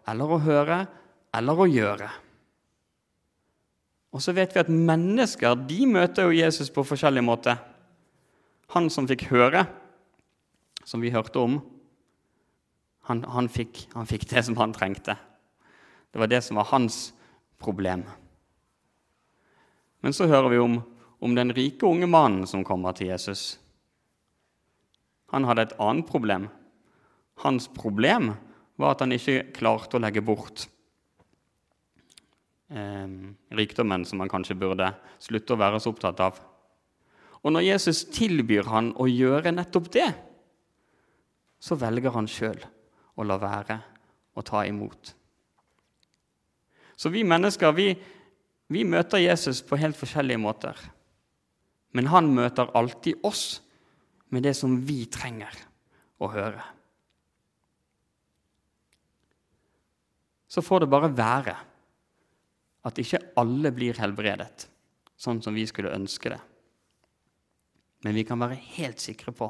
eller 0.09 0.31
å 0.31 0.41
høre, 0.43 0.79
eller 1.35 1.61
å 1.61 1.67
gjøre. 1.69 2.09
Og 4.09 4.23
så 4.23 4.33
vet 4.33 4.55
vi 4.55 4.61
at 4.63 4.71
mennesker 4.73 5.59
de 5.69 5.83
møter 5.89 6.25
jo 6.25 6.37
Jesus 6.39 6.71
på 6.73 6.85
forskjellig 6.87 7.21
måte. 7.25 7.53
Han 8.73 8.89
som 8.93 9.07
fikk 9.09 9.27
høre, 9.29 9.65
som 10.85 11.01
vi 11.01 11.13
hørte 11.13 11.41
om, 11.41 11.59
han, 13.09 13.23
han, 13.25 13.49
fikk, 13.49 13.87
han 13.93 14.09
fikk 14.09 14.27
det 14.29 14.43
som 14.45 14.57
han 14.57 14.73
trengte. 14.73 15.15
Det 16.09 16.21
var 16.21 16.29
det 16.29 16.41
som 16.45 16.57
var 16.57 16.69
hans 16.71 17.11
problem. 17.61 18.03
Men 20.01 20.13
så 20.15 20.29
hører 20.29 20.53
vi 20.53 20.61
om, 20.61 20.79
om 21.19 21.35
den 21.35 21.53
rike 21.53 21.85
unge 21.89 22.07
mannen 22.09 22.47
som 22.49 22.63
kommer 22.65 22.95
til 22.97 23.11
Jesus. 23.11 23.57
Han 25.33 25.45
hadde 25.45 25.67
et 25.67 25.77
annet 25.81 26.07
problem. 26.09 26.47
Hans 27.43 27.69
problem 27.71 28.33
var 28.79 28.95
at 28.95 29.03
han 29.03 29.13
ikke 29.15 29.51
klarte 29.55 29.97
å 29.97 30.01
legge 30.01 30.23
bort 30.25 30.65
eh, 32.71 33.07
rikdommen 33.59 34.05
som 34.07 34.23
han 34.23 34.31
kanskje 34.31 34.57
burde 34.59 34.91
slutte 35.21 35.55
å 35.55 35.59
være 35.59 35.81
så 35.81 35.93
opptatt 35.93 36.23
av. 36.23 36.39
Og 37.43 37.53
når 37.55 37.67
Jesus 37.69 38.03
tilbyr 38.11 38.67
han 38.71 38.91
å 38.99 39.07
gjøre 39.07 39.53
nettopp 39.55 39.87
det, 39.95 40.09
så 41.59 41.75
velger 41.79 42.15
han 42.15 42.27
sjøl 42.27 42.59
å 43.19 43.25
la 43.27 43.39
være 43.39 43.79
å 44.35 44.43
ta 44.45 44.63
imot. 44.67 45.13
Så 46.99 47.11
vi 47.11 47.23
mennesker 47.27 47.75
vi, 47.75 47.93
vi 48.67 48.83
møter 48.87 49.23
Jesus 49.23 49.61
på 49.63 49.79
helt 49.79 49.95
forskjellige 49.99 50.39
måter. 50.39 50.75
Men 51.95 52.11
han 52.11 52.27
møter 52.35 52.71
alltid 52.75 53.23
oss 53.25 53.61
med 54.29 54.45
det 54.45 54.55
som 54.57 54.75
vi 54.85 55.03
trenger 55.11 55.55
å 56.21 56.29
høre. 56.31 56.63
Så 60.49 60.63
får 60.65 60.83
det 60.83 60.91
bare 60.91 61.11
være 61.13 61.55
at 62.89 63.01
ikke 63.01 63.21
alle 63.37 63.71
blir 63.75 63.99
helbredet 64.01 64.65
sånn 65.19 65.41
som 65.43 65.53
vi 65.53 65.65
skulle 65.69 65.93
ønske 65.93 66.31
det. 66.31 66.39
Men 68.05 68.15
vi 68.15 68.23
kan 68.25 68.39
være 68.39 68.57
helt 68.77 69.01
sikre 69.03 69.33
på 69.35 69.49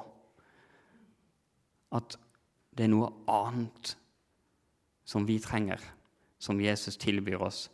at 1.95 2.17
det 2.75 2.85
er 2.85 2.91
noe 2.93 3.09
annet 3.29 3.93
som 5.09 5.25
vi 5.25 5.39
trenger, 5.41 5.81
som 6.41 6.61
Jesus 6.61 6.97
tilbyr 7.01 7.41
oss 7.45 7.67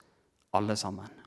alle 0.55 0.75
sammen. 0.79 1.24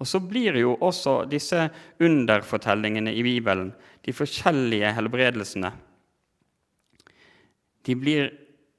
Og 0.00 0.08
så 0.08 0.20
blir 0.24 0.56
jo 0.58 0.76
også 0.82 1.22
disse 1.30 1.68
underfortellingene 2.02 3.12
i 3.14 3.22
Bibelen, 3.22 3.72
de 4.02 4.14
forskjellige 4.14 4.92
helbredelsene, 4.96 5.70
de 7.82 7.94
blir 7.98 8.28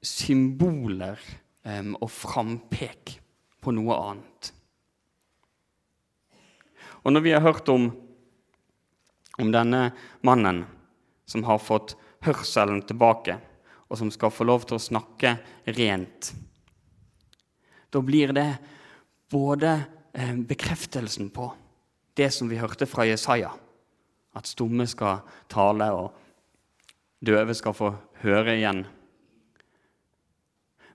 symboler 0.04 1.20
um, 1.64 1.94
og 2.00 2.10
frampek 2.12 3.18
på 3.60 3.72
noe 3.76 3.96
annet. 3.96 4.50
Og 7.04 7.12
når 7.12 7.24
vi 7.24 7.34
har 7.36 7.44
hørt 7.44 7.68
om, 7.68 7.90
om 9.40 9.50
denne 9.52 9.90
mannen 10.24 10.62
som 11.28 11.44
har 11.44 11.60
fått 11.60 11.96
hørselen 12.24 12.80
tilbake, 12.88 13.36
og 13.88 14.00
som 14.00 14.10
skal 14.12 14.32
få 14.32 14.46
lov 14.48 14.64
til 14.64 14.78
å 14.78 14.84
snakke 14.84 15.36
rent, 15.76 16.32
da 17.92 18.00
blir 18.02 18.32
det 18.34 18.48
både 19.30 19.76
bekreftelsen 20.48 21.30
på 21.34 21.50
det 22.14 22.30
som 22.34 22.50
vi 22.50 22.60
hørte 22.60 22.86
fra 22.86 23.06
Jesaja, 23.08 23.50
at 24.34 24.50
stumme 24.50 24.86
skal 24.86 25.24
tale, 25.50 25.88
og 25.90 26.12
døve 27.24 27.54
skal 27.54 27.74
få 27.74 27.94
høre 28.22 28.54
igjen. 28.58 28.84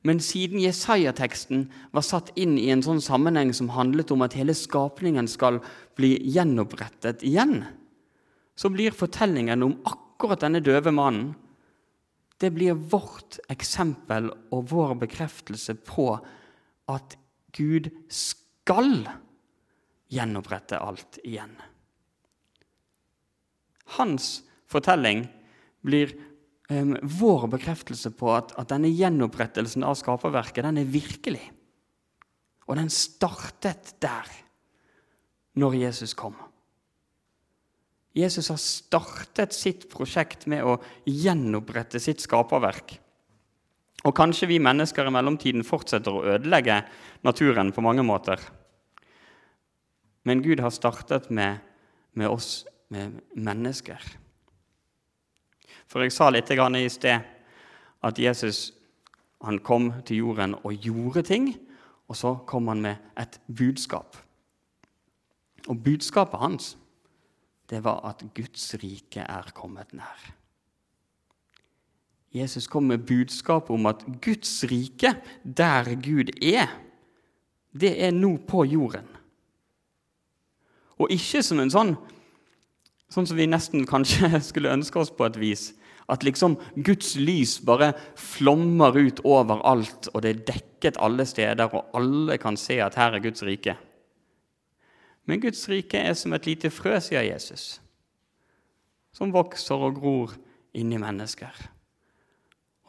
Men 0.07 0.21
siden 0.23 0.61
Jesaja-teksten 0.63 1.65
var 1.91 2.05
satt 2.07 2.31
inn 2.39 2.55
i 2.55 2.69
en 2.71 2.83
sånn 2.85 3.01
sammenheng 3.03 3.51
som 3.55 3.73
handlet 3.75 4.13
om 4.15 4.23
at 4.23 4.37
hele 4.39 4.55
skapningen 4.55 5.27
skal 5.27 5.59
bli 5.99 6.13
gjenopprettet 6.31 7.25
igjen, 7.27 7.65
så 8.55 8.71
blir 8.71 8.95
fortellingen 8.95 9.63
om 9.63 9.75
akkurat 9.87 10.39
denne 10.45 10.63
døve 10.63 10.95
mannen 10.95 11.33
det 12.39 12.53
blir 12.55 12.77
vårt 12.91 13.39
eksempel 13.51 14.29
og 14.55 14.69
vår 14.71 14.95
bekreftelse 15.01 15.75
på 15.83 16.13
at 16.89 17.17
Gud 17.55 17.89
skal 18.07 18.45
gjenopprette 20.09 20.79
alt 20.81 21.19
igjen. 21.23 21.53
Hans 23.97 24.41
fortelling 24.69 25.25
blir 25.85 26.13
um, 26.69 26.95
vår 27.01 27.47
bekreftelse 27.55 28.11
på 28.17 28.33
at, 28.35 28.53
at 28.59 28.69
denne 28.73 28.91
gjenopprettelsen 28.93 29.85
av 29.85 29.97
skaperverket 29.97 30.65
den 30.65 30.81
er 30.81 30.91
virkelig. 30.91 31.41
Og 32.69 32.77
den 32.77 32.91
startet 32.93 33.95
der, 34.03 34.29
når 35.57 35.79
Jesus 35.79 36.13
kom. 36.13 36.35
Jesus 38.17 38.49
har 38.51 38.59
startet 38.61 39.53
sitt 39.53 39.87
prosjekt 39.91 40.45
med 40.49 40.65
å 40.65 40.77
gjenopprette 41.09 42.01
sitt 42.01 42.21
skaperverk. 42.21 42.95
Og 44.07 44.15
kanskje 44.15 44.47
vi 44.49 44.61
mennesker 44.63 45.09
i 45.09 45.13
mellomtiden 45.13 45.65
fortsetter 45.67 46.15
å 46.15 46.23
ødelegge 46.35 46.79
naturen 47.27 47.73
på 47.75 47.83
mange 47.83 48.05
måter. 48.05 48.39
Men 50.23 50.43
Gud 50.43 50.59
har 50.59 50.69
startet 50.69 51.29
med, 51.31 51.57
med 52.13 52.27
oss, 52.29 52.65
med 52.89 53.19
mennesker. 53.35 54.01
For 55.89 56.03
jeg 56.03 56.13
sa 56.13 56.29
litt 56.29 56.51
i 56.51 56.89
sted 56.89 57.19
at 58.01 58.19
Jesus 58.19 58.73
han 59.43 59.59
kom 59.63 59.93
til 60.05 60.17
jorden 60.17 60.55
og 60.63 60.73
gjorde 60.73 61.23
ting, 61.23 61.53
og 62.07 62.15
så 62.15 62.35
kom 62.45 62.67
han 62.67 62.81
med 62.81 62.95
et 63.17 63.39
budskap. 63.47 64.17
Og 65.67 65.83
budskapet 65.83 66.39
hans 66.39 66.77
det 67.69 67.83
var 67.85 68.01
at 68.09 68.23
Guds 68.33 68.73
rike 68.81 69.21
er 69.21 69.51
kommet 69.53 69.93
nær. 69.93 70.33
Jesus 72.33 72.67
kom 72.67 72.89
med 72.89 73.05
budskapet 73.05 73.69
om 73.73 73.85
at 73.89 74.03
Guds 74.21 74.63
rike, 74.69 75.15
der 75.43 75.95
Gud 76.01 76.33
er, 76.41 76.67
det 77.73 77.93
er 78.03 78.11
nå 78.11 78.37
på 78.47 78.63
jorden. 78.65 79.05
Og 80.99 81.11
ikke 81.15 81.43
som 81.45 81.61
en 81.63 81.71
sånn 81.73 81.93
sånn 83.09 83.27
som 83.29 83.39
vi 83.39 83.49
nesten 83.49 83.87
kanskje 83.89 84.39
skulle 84.49 84.73
ønske 84.73 85.01
oss 85.01 85.11
på 85.13 85.27
et 85.27 85.37
vis, 85.41 85.71
at 86.09 86.23
liksom 86.25 86.57
Guds 86.85 87.13
lys 87.19 87.59
bare 87.65 87.91
flommer 88.17 88.95
ut 88.97 89.21
overalt, 89.27 90.09
og 90.13 90.23
det 90.25 90.31
er 90.31 90.45
dekket 90.53 91.01
alle 91.01 91.25
steder, 91.29 91.69
og 91.73 91.93
alle 91.97 92.39
kan 92.41 92.57
se 92.57 92.79
at 92.81 92.97
her 92.97 93.17
er 93.17 93.23
Guds 93.23 93.45
rike. 93.45 93.75
Men 95.29 95.41
Guds 95.43 95.67
rike 95.69 96.01
er 96.01 96.15
som 96.17 96.33
et 96.33 96.47
lite 96.49 96.71
frø, 96.73 96.95
sier 97.03 97.27
Jesus, 97.27 97.77
som 99.13 99.33
vokser 99.33 99.77
og 99.77 99.99
gror 99.99 100.33
inni 100.73 100.97
mennesker. 101.01 101.53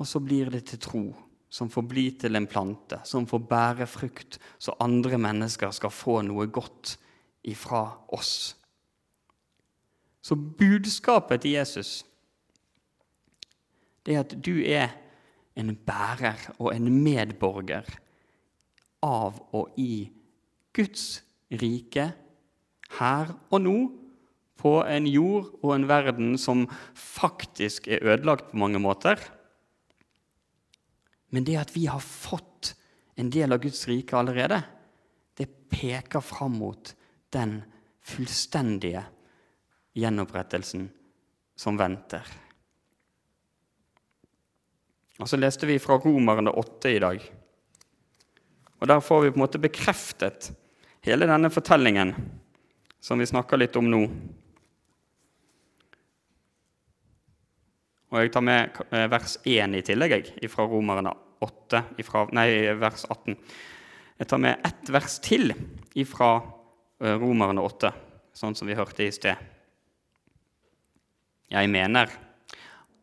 Og 0.01 0.09
så 0.09 0.21
blir 0.25 0.49
det 0.53 0.63
til 0.71 0.81
tro, 0.81 1.05
som 1.53 1.69
får 1.69 1.85
bli 1.91 2.07
til 2.17 2.39
en 2.39 2.49
plante, 2.49 3.03
som 3.05 3.27
får 3.29 3.45
bære 3.51 3.89
frukt, 3.91 4.39
så 4.57 4.79
andre 4.81 5.19
mennesker 5.21 5.75
skal 5.77 5.93
få 5.93 6.21
noe 6.25 6.47
godt 6.49 6.95
ifra 7.43 7.85
oss. 8.09 8.57
Så 10.21 10.37
budskapet 10.37 11.43
til 11.43 11.57
Jesus 11.57 12.01
det 14.07 14.15
er 14.17 14.23
at 14.25 14.33
du 14.41 14.55
er 14.65 14.95
en 15.61 15.75
bærer 15.77 16.41
og 16.59 16.73
en 16.73 16.89
medborger 17.05 17.89
av 19.05 19.41
og 19.57 19.77
i 19.81 20.09
Guds 20.77 21.21
rike 21.51 22.11
her 22.99 23.33
og 23.51 23.61
nå, 23.65 23.79
på 24.61 24.75
en 24.85 25.07
jord 25.09 25.55
og 25.63 25.71
en 25.73 25.87
verden 25.89 26.35
som 26.37 26.67
faktisk 26.93 27.87
er 27.89 28.03
ødelagt 28.05 28.51
på 28.51 28.59
mange 28.61 28.81
måter. 28.83 29.17
Men 31.33 31.47
det 31.49 31.57
at 31.63 31.73
vi 31.73 31.87
har 31.89 32.03
fått 32.05 32.75
en 33.17 33.31
del 33.33 33.57
av 33.57 33.63
Guds 33.63 33.87
rike 33.89 34.19
allerede, 34.19 34.61
det 35.41 35.49
peker 35.73 36.21
fram 36.21 36.59
mot 36.61 36.93
den 37.35 37.61
fullstendige 38.03 39.05
gjenopprettelsen 39.97 40.89
som 41.57 41.79
venter. 41.79 42.25
Og 45.21 45.29
så 45.29 45.37
leste 45.37 45.69
vi 45.69 45.79
fra 45.83 45.99
Romerne 46.01 46.53
8 46.57 46.91
i 46.91 47.01
dag. 47.03 47.25
Og 48.81 48.89
Der 48.89 49.01
får 49.01 49.21
vi 49.21 49.31
på 49.31 49.37
en 49.37 49.45
måte 49.45 49.61
bekreftet 49.61 50.53
hele 51.05 51.29
denne 51.29 51.51
fortellingen 51.53 52.15
som 53.01 53.21
vi 53.21 53.29
snakker 53.29 53.61
litt 53.61 53.77
om 53.77 53.91
nå. 53.91 54.05
Og 58.11 58.23
Jeg 58.23 58.33
tar 58.33 58.43
med 58.43 58.81
eh, 58.91 59.07
vers 59.11 59.37
1 59.45 59.77
i 59.77 59.83
tillegg, 59.87 60.33
fra 60.51 60.65
Romerne 60.67 61.13
8, 61.41 61.85
ifra, 62.03 62.25
nei, 62.35 62.49
vers 62.81 63.05
18. 63.09 63.37
Jeg 64.19 64.29
tar 64.29 64.41
med 64.43 64.65
ett 64.67 64.91
vers 64.93 65.19
til 65.25 65.53
fra 66.09 66.31
eh, 66.37 66.60
Romerne 67.01 67.63
8, 67.65 67.93
sånn 68.37 68.57
som 68.57 68.69
vi 68.69 68.77
hørte 68.77 69.07
i 69.07 69.13
sted. 69.15 69.37
Jeg 71.51 71.71
mener 71.73 72.13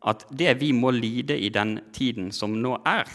at 0.08 0.22
det 0.30 0.54
vi 0.60 0.70
må 0.72 0.92
lide 0.94 1.36
i 1.36 1.50
den 1.50 1.78
tiden 1.92 2.30
som 2.32 2.54
nå 2.62 2.76
er, 2.86 3.10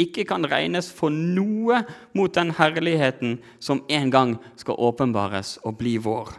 ikke 0.00 0.24
kan 0.28 0.44
regnes 0.48 0.88
for 0.92 1.12
noe 1.12 1.82
mot 2.16 2.32
den 2.32 2.52
herligheten 2.56 3.38
som 3.60 3.82
en 3.92 4.12
gang 4.12 4.36
skal 4.60 4.80
åpenbares 4.80 5.58
og 5.66 5.76
bli 5.80 5.98
vår. 6.00 6.32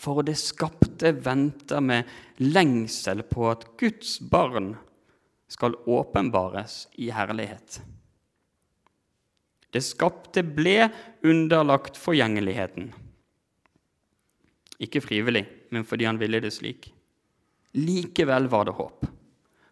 For 0.00 0.24
det 0.24 0.38
skapte 0.40 1.12
venter 1.12 1.82
med 1.84 2.08
lengsel 2.40 3.24
på 3.28 3.50
at 3.50 3.66
Guds 3.80 4.16
barn 4.32 4.74
skal 5.50 5.74
åpenbares 5.84 6.86
i 7.02 7.10
herlighet. 7.12 7.80
Det 9.70 9.82
skapte 9.86 10.42
ble 10.42 10.88
underlagt 11.26 11.98
forgjengeligheten. 12.00 12.90
Ikke 14.80 15.02
frivillig, 15.04 15.44
men 15.70 15.84
fordi 15.86 16.08
han 16.08 16.18
ville 16.20 16.40
det 16.42 16.52
slik. 16.54 16.90
Likevel 17.76 18.48
var 18.50 18.66
det 18.66 18.74
håp. 18.78 19.06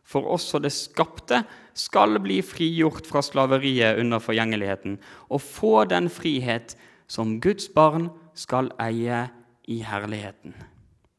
For 0.09 0.25
også 0.25 0.61
det 0.65 0.73
skapte 0.73 1.43
skal 1.77 2.17
bli 2.25 2.39
frigjort 2.47 3.09
fra 3.09 3.21
slaveriet 3.25 3.99
under 4.01 4.23
forgjengeligheten 4.23 4.97
og 5.29 5.43
få 5.45 5.83
den 5.91 6.09
frihet 6.13 6.77
som 7.11 7.37
Guds 7.45 7.69
barn 7.75 8.09
skal 8.39 8.71
eie 8.81 9.27
i 9.69 9.81
herligheten. 9.85 10.55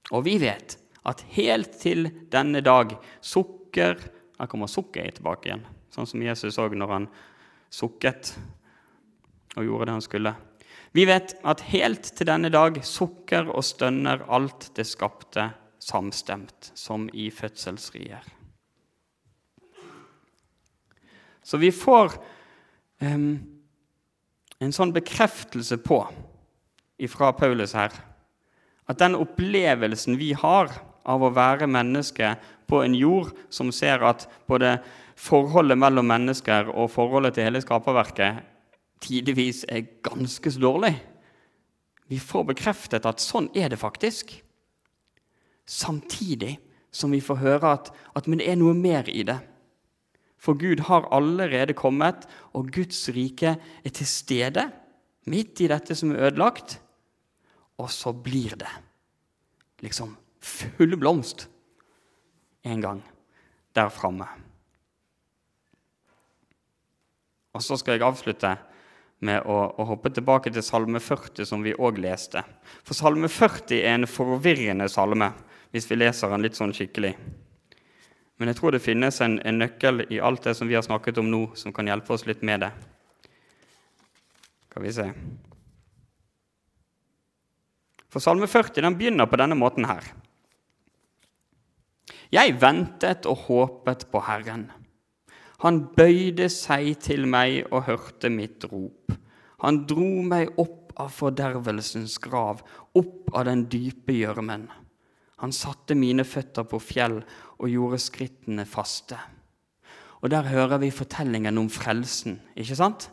Og 0.09 0.25
vi 0.25 0.39
vet 0.41 0.77
at 1.05 1.21
helt 1.35 1.75
til 1.81 2.09
denne 2.31 2.61
dag 2.65 2.95
sukker 3.21 3.99
Her 4.39 4.47
kommer 4.47 4.69
sukkeret 4.71 5.17
tilbake 5.17 5.49
igjen, 5.49 5.65
sånn 5.91 6.07
som 6.07 6.21
Jesus 6.23 6.55
òg 6.63 6.71
når 6.79 6.91
han 6.93 7.07
sukket 7.75 8.29
og 9.55 9.65
gjorde 9.65 9.89
det 9.89 9.95
han 9.97 10.05
skulle. 10.05 10.33
Vi 10.91 11.05
vet 11.05 11.35
at 11.45 11.65
helt 11.69 12.12
til 12.17 12.29
denne 12.29 12.49
dag 12.53 12.79
sukker 12.85 13.49
og 13.53 13.65
stønner 13.65 14.25
alt 14.29 14.71
det 14.77 14.88
skapte 14.89 15.51
samstemt, 15.79 16.71
som 16.75 17.07
i 17.13 17.29
fødselsrier. 17.31 18.25
Så 21.43 21.57
vi 21.57 21.71
får 21.73 22.17
um, 23.01 23.39
en 24.59 24.75
sånn 24.75 24.93
bekreftelse 24.93 25.79
på 25.81 26.03
fra 27.09 27.31
Paulus 27.31 27.73
her 27.77 27.93
at 28.89 28.99
den 28.99 29.15
opplevelsen 29.15 30.17
vi 30.19 30.33
har 30.38 30.71
av 31.09 31.23
å 31.23 31.31
være 31.33 31.69
menneske 31.69 32.33
på 32.69 32.81
en 32.83 32.95
jord 32.97 33.31
som 33.53 33.71
ser 33.73 34.03
at 34.05 34.25
både 34.49 34.77
forholdet 35.19 35.79
mellom 35.79 36.09
mennesker 36.09 36.71
og 36.73 36.91
forholdet 36.93 37.38
til 37.38 37.47
hele 37.47 37.62
skaperverket 37.63 38.41
tidvis 39.03 39.63
er 39.69 39.88
ganske 40.05 40.51
så 40.51 40.62
dårlig. 40.62 40.93
Vi 42.09 42.19
får 42.19 42.47
bekreftet 42.51 43.05
at 43.05 43.21
sånn 43.21 43.49
er 43.57 43.69
det 43.71 43.79
faktisk. 43.81 44.33
Samtidig 45.69 46.57
som 46.91 47.13
vi 47.13 47.21
får 47.21 47.41
høre 47.43 47.73
at, 47.77 47.91
at 48.17 48.25
det 48.25 48.45
er 48.47 48.57
noe 48.57 48.73
mer 48.73 49.09
i 49.12 49.21
det. 49.27 49.38
For 50.39 50.57
Gud 50.57 50.85
har 50.88 51.09
allerede 51.13 51.75
kommet, 51.75 52.25
og 52.55 52.71
Guds 52.73 53.09
rike 53.13 53.57
er 53.59 53.93
til 53.93 54.07
stede 54.07 54.69
midt 55.29 55.59
i 55.62 55.69
dette 55.69 55.95
som 55.95 56.13
er 56.15 56.29
ødelagt. 56.29 56.79
Og 57.79 57.91
så 57.91 58.13
blir 58.15 58.55
det 58.59 58.71
liksom 59.83 60.15
full 60.41 60.95
blomst 60.99 61.47
en 62.67 62.81
gang 62.81 63.03
der 63.75 63.91
framme. 63.93 64.27
Og 67.53 67.63
så 67.63 67.77
skal 67.79 67.97
jeg 67.97 68.07
avslutte 68.07 68.55
med 69.19 69.43
å, 69.43 69.58
å, 69.75 69.86
hoppe 69.89 70.12
tilbake 70.15 70.51
til 70.53 70.63
Salme 70.63 71.01
40, 71.03 71.43
som 71.47 71.63
vi 71.63 71.75
òg 71.75 71.99
leste. 71.99 72.43
For 72.88 72.95
Salme 72.95 73.27
40 73.32 73.82
er 73.82 73.97
en 73.97 74.08
forvirrende 74.08 74.88
salme, 74.91 75.34
hvis 75.73 75.89
vi 75.89 75.99
leser 75.99 76.32
den 76.32 76.45
litt 76.45 76.58
sånn 76.58 76.73
skikkelig. 76.75 77.13
Men 78.39 78.51
jeg 78.51 78.60
tror 78.62 78.71
det 78.71 78.84
finnes 78.84 79.19
en, 79.21 79.36
en, 79.43 79.60
nøkkel 79.60 80.05
i 80.08 80.21
alt 80.23 80.47
det 80.47 80.55
som 80.55 80.69
vi 80.69 80.77
har 80.77 80.86
snakket 80.86 81.19
om 81.19 81.27
nå, 81.27 81.41
som 81.60 81.75
kan 81.75 81.89
hjelpe 81.91 82.15
oss 82.15 82.23
litt 82.29 82.45
med 82.47 82.63
det. 82.63 82.71
Skal 84.69 84.86
vi 84.86 84.95
se 84.95 85.10
For 88.10 88.23
Salme 88.23 88.47
40 88.47 88.86
den 88.86 88.95
begynner 88.97 89.27
på 89.29 89.38
denne 89.38 89.58
måten 89.60 89.86
her. 89.89 90.08
Jeg 92.34 92.55
ventet 92.62 93.27
og 93.29 93.43
håpet 93.49 94.08
på 94.10 94.21
Herren. 94.23 94.69
Han 95.59 95.81
bøyde 95.91 96.47
seg 96.53 96.93
til 97.03 97.25
meg 97.27 97.65
og 97.67 97.83
hørte 97.89 98.29
mitt 98.31 98.63
rop. 98.71 99.11
Han 99.59 99.81
dro 99.89 100.21
meg 100.23 100.53
opp 100.61 100.93
av 100.99 101.11
fordervelsens 101.11 102.15
grav, 102.23 102.61
opp 102.95 103.27
av 103.35 103.47
den 103.49 103.65
dype 103.71 104.15
gjørmen. 104.15 104.69
Han 105.39 105.51
satte 105.55 105.95
mine 105.99 106.23
føtter 106.27 106.63
på 106.67 106.79
fjell 106.83 107.19
og 107.57 107.67
gjorde 107.71 107.99
skrittene 108.03 108.65
faste. 108.67 109.19
Og 110.19 110.29
Der 110.31 110.47
hører 110.47 110.79
vi 110.79 110.91
fortellingen 110.91 111.57
om 111.57 111.69
frelsen, 111.71 112.39
ikke 112.55 112.75
sant? 112.75 113.09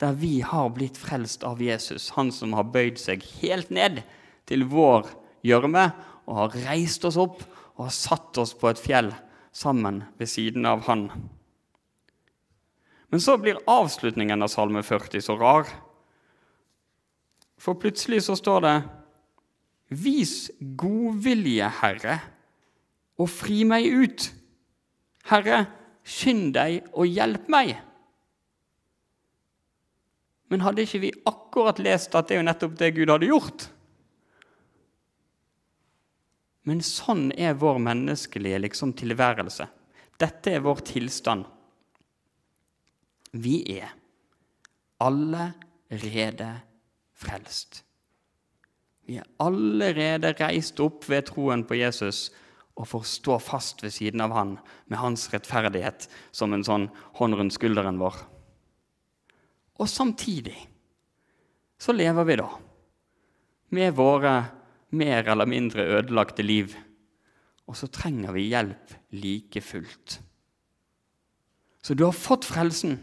Der 0.00 0.12
vi 0.12 0.40
har 0.40 0.72
blitt 0.72 0.96
frelst 0.96 1.44
av 1.44 1.60
Jesus, 1.60 2.10
han 2.16 2.32
som 2.32 2.52
har 2.52 2.68
bøyd 2.72 3.00
seg 3.00 3.24
helt 3.40 3.70
ned 3.70 4.02
til 4.48 4.64
vår 4.68 5.08
gjørme 5.44 5.84
og 6.26 6.36
har 6.36 6.58
reist 6.66 7.04
oss 7.04 7.16
opp 7.20 7.44
og 7.76 7.86
har 7.86 7.96
satt 7.96 8.40
oss 8.40 8.52
på 8.56 8.68
et 8.72 8.80
fjell 8.80 9.12
sammen 9.52 10.02
ved 10.18 10.28
siden 10.32 10.66
av 10.68 10.84
han. 10.88 11.06
Men 13.12 13.20
så 13.20 13.36
blir 13.38 13.60
avslutningen 13.68 14.42
av 14.42 14.48
Salme 14.48 14.80
40 14.82 15.20
så 15.20 15.36
rar. 15.36 15.68
For 17.60 17.76
plutselig 17.76 18.22
så 18.24 18.36
står 18.38 18.64
det 18.64 18.76
Vis 19.92 20.48
godvilje, 20.80 21.68
Herre, 21.82 22.16
og 23.20 23.28
fri 23.28 23.66
meg 23.68 23.84
ut. 23.92 24.30
Herre, 25.28 25.66
skynd 26.02 26.54
deg 26.56 26.88
og 26.96 27.04
hjelp 27.04 27.52
meg. 27.52 27.76
Men 30.48 30.64
hadde 30.64 30.86
ikke 30.86 31.04
vi 31.04 31.12
akkurat 31.28 31.84
lest 31.84 32.16
at 32.16 32.28
det 32.28 32.38
er 32.38 32.42
jo 32.42 32.48
nettopp 32.48 32.80
det 32.80 32.94
Gud 32.96 33.12
hadde 33.12 33.28
gjort? 33.28 33.68
Men 36.64 36.80
sånn 36.80 37.28
er 37.36 37.60
vår 37.60 37.76
menneskelige 37.82 38.64
liksom, 38.64 38.96
tilværelse. 38.96 39.68
Dette 40.16 40.56
er 40.56 40.64
vår 40.64 40.80
tilstand. 40.88 41.44
Vi 43.32 43.62
er 43.78 43.94
allerede 45.00 46.50
frelst. 47.16 47.82
Vi 49.08 49.18
er 49.18 49.28
allerede 49.42 50.34
reist 50.38 50.80
opp 50.80 51.08
ved 51.10 51.26
troen 51.32 51.64
på 51.66 51.78
Jesus 51.80 52.30
og 52.78 52.88
får 52.88 53.08
stå 53.08 53.38
fast 53.42 53.82
ved 53.84 53.92
siden 53.92 54.22
av 54.24 54.32
han 54.36 54.52
med 54.88 55.00
hans 55.00 55.26
rettferdighet 55.32 56.06
som 56.32 56.54
en 56.54 56.64
sånn 56.64 56.88
hånd 57.18 57.36
rundt 57.36 57.56
skulderen 57.56 58.00
vår. 58.00 58.16
Og 59.82 59.88
samtidig 59.90 60.56
så 61.80 61.92
lever 61.96 62.28
vi 62.28 62.38
da 62.40 62.48
med 63.72 63.96
våre 63.96 64.34
mer 64.92 65.28
eller 65.32 65.48
mindre 65.48 65.84
ødelagte 65.98 66.44
liv. 66.44 66.74
Og 67.66 67.78
så 67.78 67.88
trenger 67.88 68.34
vi 68.36 68.50
hjelp 68.50 68.92
like 69.16 69.62
fullt. 69.64 70.18
Så 71.82 71.96
du 71.96 72.04
har 72.04 72.14
fått 72.14 72.46
frelsen, 72.46 72.98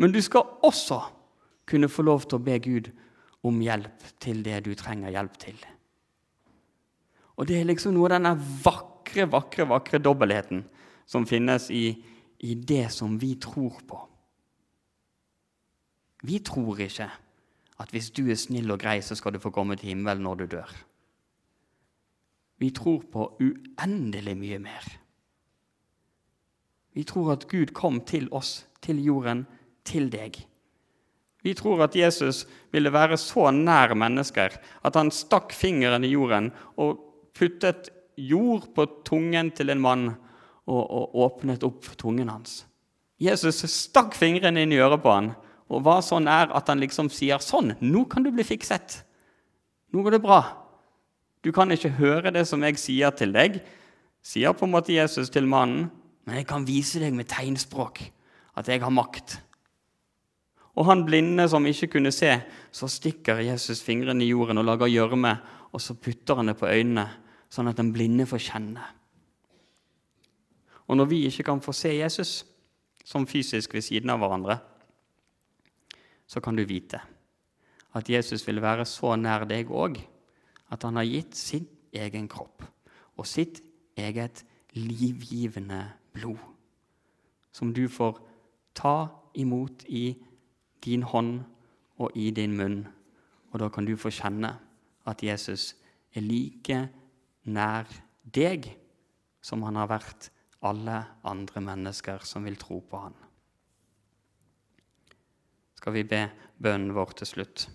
men 0.00 0.12
du 0.14 0.20
skal 0.24 0.48
også 0.64 1.02
kunne 1.68 1.90
få 1.92 2.04
lov 2.08 2.24
til 2.24 2.40
å 2.40 2.44
be 2.44 2.56
Gud 2.64 2.88
om 3.46 3.60
hjelp 3.62 4.04
til 4.22 4.42
det 4.44 4.62
du 4.64 4.72
trenger 4.78 5.12
hjelp 5.12 5.36
til. 5.40 5.58
Og 7.36 7.48
det 7.48 7.60
er 7.60 7.68
liksom 7.68 7.94
noe 7.96 8.08
av 8.08 8.16
denne 8.16 8.34
vakre, 8.64 9.26
vakre, 9.30 9.66
vakre 9.68 10.00
dobbeltheten 10.02 10.64
som 11.08 11.26
finnes 11.28 11.68
i, 11.72 11.92
i 12.40 12.54
det 12.54 12.88
som 12.92 13.16
vi 13.20 13.34
tror 13.40 13.80
på. 13.88 14.00
Vi 16.24 16.40
tror 16.44 16.80
ikke 16.84 17.08
at 17.80 17.92
hvis 17.94 18.10
du 18.12 18.26
er 18.28 18.36
snill 18.36 18.72
og 18.72 18.80
grei, 18.82 18.98
så 19.00 19.16
skal 19.16 19.32
du 19.32 19.40
få 19.40 19.52
komme 19.54 19.76
til 19.80 19.94
himmelen 19.94 20.26
når 20.26 20.42
du 20.42 20.46
dør. 20.56 20.72
Vi 22.60 22.68
tror 22.76 23.06
på 23.08 23.30
uendelig 23.40 24.36
mye 24.36 24.58
mer. 24.60 24.90
Vi 26.92 27.06
tror 27.08 27.32
at 27.32 27.48
Gud 27.48 27.72
kom 27.72 28.02
til 28.04 28.28
oss, 28.36 28.66
til 28.84 29.00
jorden, 29.00 29.46
til 29.86 30.08
deg 30.12 30.42
vi 31.42 31.54
tror 31.56 31.84
at 31.86 31.96
Jesus 31.96 32.44
ville 32.72 32.92
være 32.92 33.16
så 33.20 33.48
nær 33.54 33.94
mennesker 33.98 34.56
at 34.84 34.96
han 34.98 35.12
stakk 35.14 35.54
fingeren 35.56 36.04
i 36.04 36.12
jorden 36.12 36.50
og 36.80 37.00
puttet 37.36 37.88
jord 38.20 38.68
på 38.76 38.86
tungen 39.06 39.52
til 39.56 39.72
en 39.72 39.80
mann 39.80 40.08
og, 40.68 40.82
og 40.84 41.16
åpnet 41.24 41.64
opp 41.64 41.88
tungen 42.00 42.28
hans. 42.28 42.64
Jesus 43.20 43.62
stakk 43.72 44.16
fingeren 44.16 44.60
inn 44.60 44.74
i 44.74 44.80
øret 44.80 45.00
på 45.02 45.14
han 45.14 45.32
og 45.70 45.84
var 45.86 46.02
så 46.04 46.18
nær 46.20 46.52
at 46.56 46.68
han 46.68 46.82
liksom 46.82 47.08
sier 47.12 47.40
sånn, 47.40 47.76
nå 47.80 48.04
kan 48.10 48.24
du 48.26 48.32
bli 48.34 48.44
fikset. 48.44 49.00
Nå 49.94 50.02
går 50.02 50.18
det 50.18 50.24
bra. 50.24 50.42
Du 51.40 51.52
kan 51.56 51.70
ikke 51.72 51.94
høre 51.96 52.32
det 52.34 52.42
som 52.50 52.62
jeg 52.66 52.78
sier 52.78 53.14
til 53.16 53.32
deg, 53.32 53.62
sier 54.20 54.52
på 54.52 54.66
en 54.66 54.74
måte 54.74 54.92
Jesus 54.92 55.30
til 55.32 55.46
mannen, 55.48 55.88
men 56.26 56.42
jeg 56.42 56.48
kan 56.50 56.66
vise 56.68 57.00
deg 57.00 57.14
med 57.16 57.30
tegnspråk 57.30 58.02
at 58.60 58.68
jeg 58.68 58.82
har 58.82 58.92
makt. 58.92 59.38
Og 60.80 60.86
han 60.88 61.04
blinde 61.04 61.44
som 61.52 61.66
ikke 61.68 61.90
kunne 61.98 62.12
se, 62.14 62.32
så 62.72 62.88
stikker 62.88 63.42
Jesus 63.44 63.82
fingrene 63.84 64.24
i 64.24 64.30
jorden 64.30 64.62
og 64.62 64.64
lager 64.64 64.88
gjørme, 64.88 65.34
og 65.70 65.82
så 65.82 65.94
putter 65.94 66.40
han 66.40 66.48
det 66.48 66.56
på 66.56 66.70
øynene, 66.70 67.04
sånn 67.52 67.68
at 67.68 67.76
den 67.76 67.92
blinde 67.92 68.24
får 68.26 68.40
kjenne. 68.46 68.86
Og 70.88 70.96
når 70.96 71.10
vi 71.12 71.20
ikke 71.28 71.44
kan 71.46 71.60
få 71.62 71.74
se 71.76 71.92
Jesus 71.98 72.40
som 73.06 73.28
fysisk 73.28 73.76
ved 73.76 73.84
siden 73.84 74.10
av 74.10 74.22
hverandre, 74.22 74.56
så 76.26 76.40
kan 76.40 76.56
du 76.56 76.64
vite 76.64 77.02
at 77.98 78.08
Jesus 78.10 78.42
vil 78.46 78.62
være 78.62 78.86
så 78.86 79.16
nær 79.18 79.44
deg 79.50 79.70
òg 79.70 79.98
at 80.70 80.86
han 80.86 80.96
har 80.96 81.08
gitt 81.08 81.36
sin 81.36 81.66
egen 81.90 82.28
kropp 82.30 82.64
og 83.18 83.26
sitt 83.26 83.60
eget 83.98 84.44
livgivende 84.78 85.82
blod, 86.14 86.38
som 87.52 87.74
du 87.74 87.84
får 87.90 88.20
ta 88.78 89.10
imot 89.34 89.84
i 89.90 90.14
din 90.84 91.02
hånd 91.02 91.40
og 92.00 92.16
i 92.16 92.30
din 92.34 92.56
munn. 92.56 92.82
Og 93.52 93.60
da 93.62 93.68
kan 93.72 93.86
du 93.86 93.96
få 93.98 94.12
kjenne 94.14 94.54
at 95.08 95.22
Jesus 95.24 95.74
er 96.14 96.24
like 96.24 96.82
nær 97.50 97.88
deg 98.22 98.68
som 99.42 99.64
han 99.64 99.78
har 99.80 99.90
vært 99.90 100.30
alle 100.66 101.02
andre 101.24 101.62
mennesker 101.64 102.24
som 102.28 102.44
vil 102.44 102.58
tro 102.60 102.80
på 102.84 103.00
han. 103.00 103.16
Skal 105.80 105.96
vi 105.96 106.04
be 106.04 106.26
bønnen 106.60 106.92
vår 106.92 107.14
til 107.20 107.30
slutt? 107.30 107.68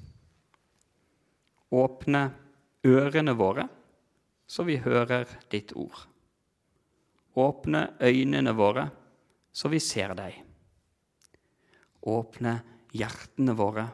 Åpne 1.73 2.21
ørene 2.85 3.33
våre, 3.33 3.65
så 4.45 4.63
vi 4.67 4.77
hører 4.77 5.25
ditt 5.49 5.73
ord. 5.73 6.05
Åpne 7.35 7.95
øynene 7.99 8.53
våre, 8.55 8.85
så 9.51 9.71
vi 9.73 9.81
ser 9.81 10.13
deg. 10.15 10.37
Åpne 12.05 12.53
hjertene 12.95 13.55
våre, 13.57 13.87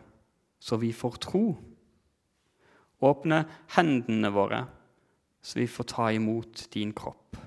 så 0.62 0.78
vi 0.78 0.92
får 0.94 1.18
tro. 1.26 1.46
Åpne 3.02 3.44
hendene 3.76 4.30
våre, 4.34 4.66
så 5.42 5.60
vi 5.60 5.68
får 5.68 5.90
ta 5.90 6.12
imot 6.14 6.68
din 6.74 6.94
kropp. 6.94 7.38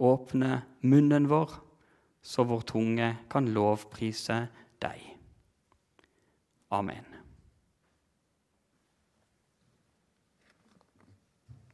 Åpne 0.00 0.62
munnen 0.80 1.28
vår, 1.28 1.50
så 2.24 2.44
vår 2.48 2.64
tunge 2.72 3.10
kan 3.30 3.52
lovprise 3.52 4.46
deg. 4.82 5.10
Amen. 6.72 7.13